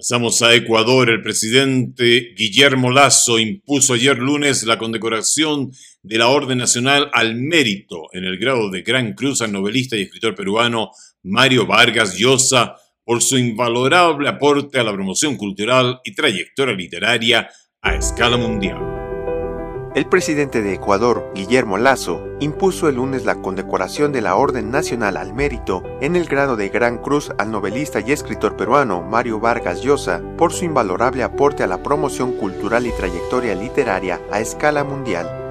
Pasamos 0.00 0.40
a 0.40 0.54
Ecuador. 0.54 1.10
El 1.10 1.22
presidente 1.22 2.32
Guillermo 2.34 2.90
Lazo 2.90 3.38
impuso 3.38 3.92
ayer 3.92 4.16
lunes 4.16 4.62
la 4.62 4.78
condecoración 4.78 5.72
de 6.02 6.16
la 6.16 6.28
Orden 6.28 6.56
Nacional 6.56 7.10
al 7.12 7.34
Mérito 7.34 8.04
en 8.12 8.24
el 8.24 8.38
grado 8.38 8.70
de 8.70 8.80
Gran 8.80 9.12
Cruz 9.12 9.42
al 9.42 9.52
novelista 9.52 9.98
y 9.98 10.02
escritor 10.02 10.34
peruano 10.34 10.90
Mario 11.22 11.66
Vargas 11.66 12.16
Llosa 12.18 12.76
por 13.04 13.22
su 13.22 13.36
invalorable 13.36 14.28
aporte 14.28 14.78
a 14.78 14.84
la 14.84 14.92
promoción 14.92 15.36
cultural 15.36 16.00
y 16.04 16.14
trayectoria 16.14 16.74
literaria 16.74 17.50
a 17.82 17.94
escala 17.94 18.36
mundial. 18.36 18.78
El 19.94 20.06
presidente 20.06 20.62
de 20.62 20.74
Ecuador, 20.74 21.32
Guillermo 21.34 21.76
Lazo, 21.76 22.24
impuso 22.38 22.88
el 22.88 22.94
lunes 22.94 23.24
la 23.24 23.42
condecoración 23.42 24.12
de 24.12 24.20
la 24.20 24.36
Orden 24.36 24.70
Nacional 24.70 25.16
al 25.16 25.34
Mérito 25.34 25.82
en 26.00 26.14
el 26.14 26.26
grado 26.26 26.54
de 26.54 26.68
Gran 26.68 26.98
Cruz 26.98 27.32
al 27.38 27.50
novelista 27.50 27.98
y 27.98 28.12
escritor 28.12 28.56
peruano 28.56 29.02
Mario 29.02 29.40
Vargas 29.40 29.82
Llosa 29.82 30.22
por 30.38 30.52
su 30.52 30.64
invalorable 30.64 31.24
aporte 31.24 31.64
a 31.64 31.66
la 31.66 31.82
promoción 31.82 32.32
cultural 32.32 32.86
y 32.86 32.92
trayectoria 32.92 33.56
literaria 33.56 34.20
a 34.30 34.38
escala 34.38 34.84
mundial. 34.84 35.49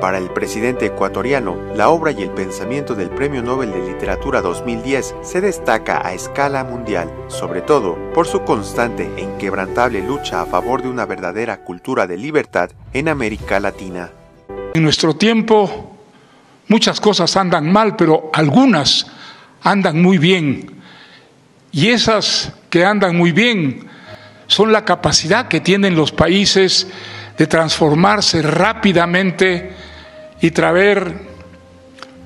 Para 0.00 0.18
el 0.18 0.28
presidente 0.28 0.86
ecuatoriano, 0.86 1.56
la 1.74 1.88
obra 1.88 2.12
y 2.12 2.22
el 2.22 2.28
pensamiento 2.28 2.94
del 2.94 3.08
Premio 3.08 3.42
Nobel 3.42 3.72
de 3.72 3.92
Literatura 3.92 4.42
2010 4.42 5.14
se 5.22 5.40
destaca 5.40 6.06
a 6.06 6.12
escala 6.12 6.64
mundial, 6.64 7.10
sobre 7.28 7.62
todo 7.62 7.96
por 8.12 8.26
su 8.26 8.42
constante 8.42 9.10
e 9.16 9.22
inquebrantable 9.22 10.02
lucha 10.02 10.42
a 10.42 10.46
favor 10.46 10.82
de 10.82 10.90
una 10.90 11.06
verdadera 11.06 11.64
cultura 11.64 12.06
de 12.06 12.18
libertad 12.18 12.70
en 12.92 13.08
América 13.08 13.58
Latina. 13.58 14.10
En 14.74 14.82
nuestro 14.82 15.16
tiempo 15.16 15.96
muchas 16.68 17.00
cosas 17.00 17.34
andan 17.38 17.72
mal, 17.72 17.96
pero 17.96 18.30
algunas 18.34 19.06
andan 19.62 20.02
muy 20.02 20.18
bien. 20.18 20.78
Y 21.72 21.88
esas 21.88 22.52
que 22.68 22.84
andan 22.84 23.16
muy 23.16 23.32
bien 23.32 23.88
son 24.46 24.72
la 24.72 24.84
capacidad 24.84 25.48
que 25.48 25.60
tienen 25.60 25.96
los 25.96 26.12
países 26.12 26.86
de 27.38 27.46
transformarse 27.46 28.42
rápidamente 28.42 29.85
y 30.40 30.50
traer 30.50 31.20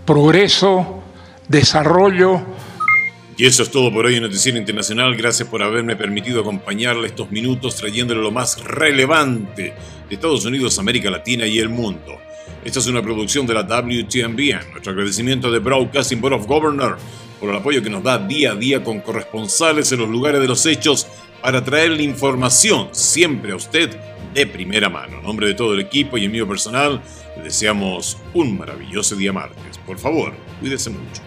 progreso, 0.04 1.02
desarrollo. 1.48 2.40
Y 3.36 3.46
eso 3.46 3.62
es 3.62 3.70
todo 3.70 3.92
por 3.92 4.06
hoy 4.06 4.16
en 4.16 4.22
Noticiero 4.22 4.58
Internacional. 4.58 5.16
Gracias 5.16 5.48
por 5.48 5.62
haberme 5.62 5.96
permitido 5.96 6.40
acompañarle 6.40 7.06
estos 7.06 7.30
minutos 7.30 7.76
trayéndole 7.76 8.20
lo 8.20 8.30
más 8.30 8.62
relevante 8.64 9.74
de 10.08 10.14
Estados 10.14 10.44
Unidos, 10.44 10.78
América 10.78 11.10
Latina 11.10 11.46
y 11.46 11.58
el 11.58 11.68
mundo. 11.68 12.18
Esta 12.64 12.80
es 12.80 12.86
una 12.86 13.00
producción 13.00 13.46
de 13.46 13.54
la 13.54 13.62
WTMBN. 13.62 14.72
Nuestro 14.72 14.92
agradecimiento 14.92 15.50
de 15.50 15.60
Broadcasting 15.60 16.20
Board 16.20 16.34
of 16.34 16.46
Governors 16.46 17.00
por 17.40 17.48
el 17.48 17.56
apoyo 17.56 17.82
que 17.82 17.88
nos 17.88 18.02
da 18.02 18.18
día 18.18 18.52
a 18.52 18.54
día 18.54 18.84
con 18.84 19.00
corresponsales 19.00 19.90
en 19.92 20.00
los 20.00 20.10
lugares 20.10 20.42
de 20.42 20.48
los 20.48 20.66
hechos 20.66 21.06
para 21.40 21.64
traerle 21.64 22.02
información 22.02 22.88
siempre 22.92 23.52
a 23.52 23.56
usted 23.56 23.96
de 24.34 24.46
primera 24.46 24.90
mano. 24.90 25.18
En 25.18 25.22
nombre 25.22 25.46
de 25.46 25.54
todo 25.54 25.72
el 25.72 25.80
equipo 25.80 26.18
y 26.18 26.24
el 26.24 26.30
mío 26.30 26.46
personal, 26.46 27.00
le 27.36 27.42
deseamos 27.44 28.18
un 28.34 28.58
maravilloso 28.58 29.16
día 29.16 29.32
martes. 29.32 29.78
Por 29.78 29.98
favor, 29.98 30.34
cuídese 30.60 30.90
mucho. 30.90 31.22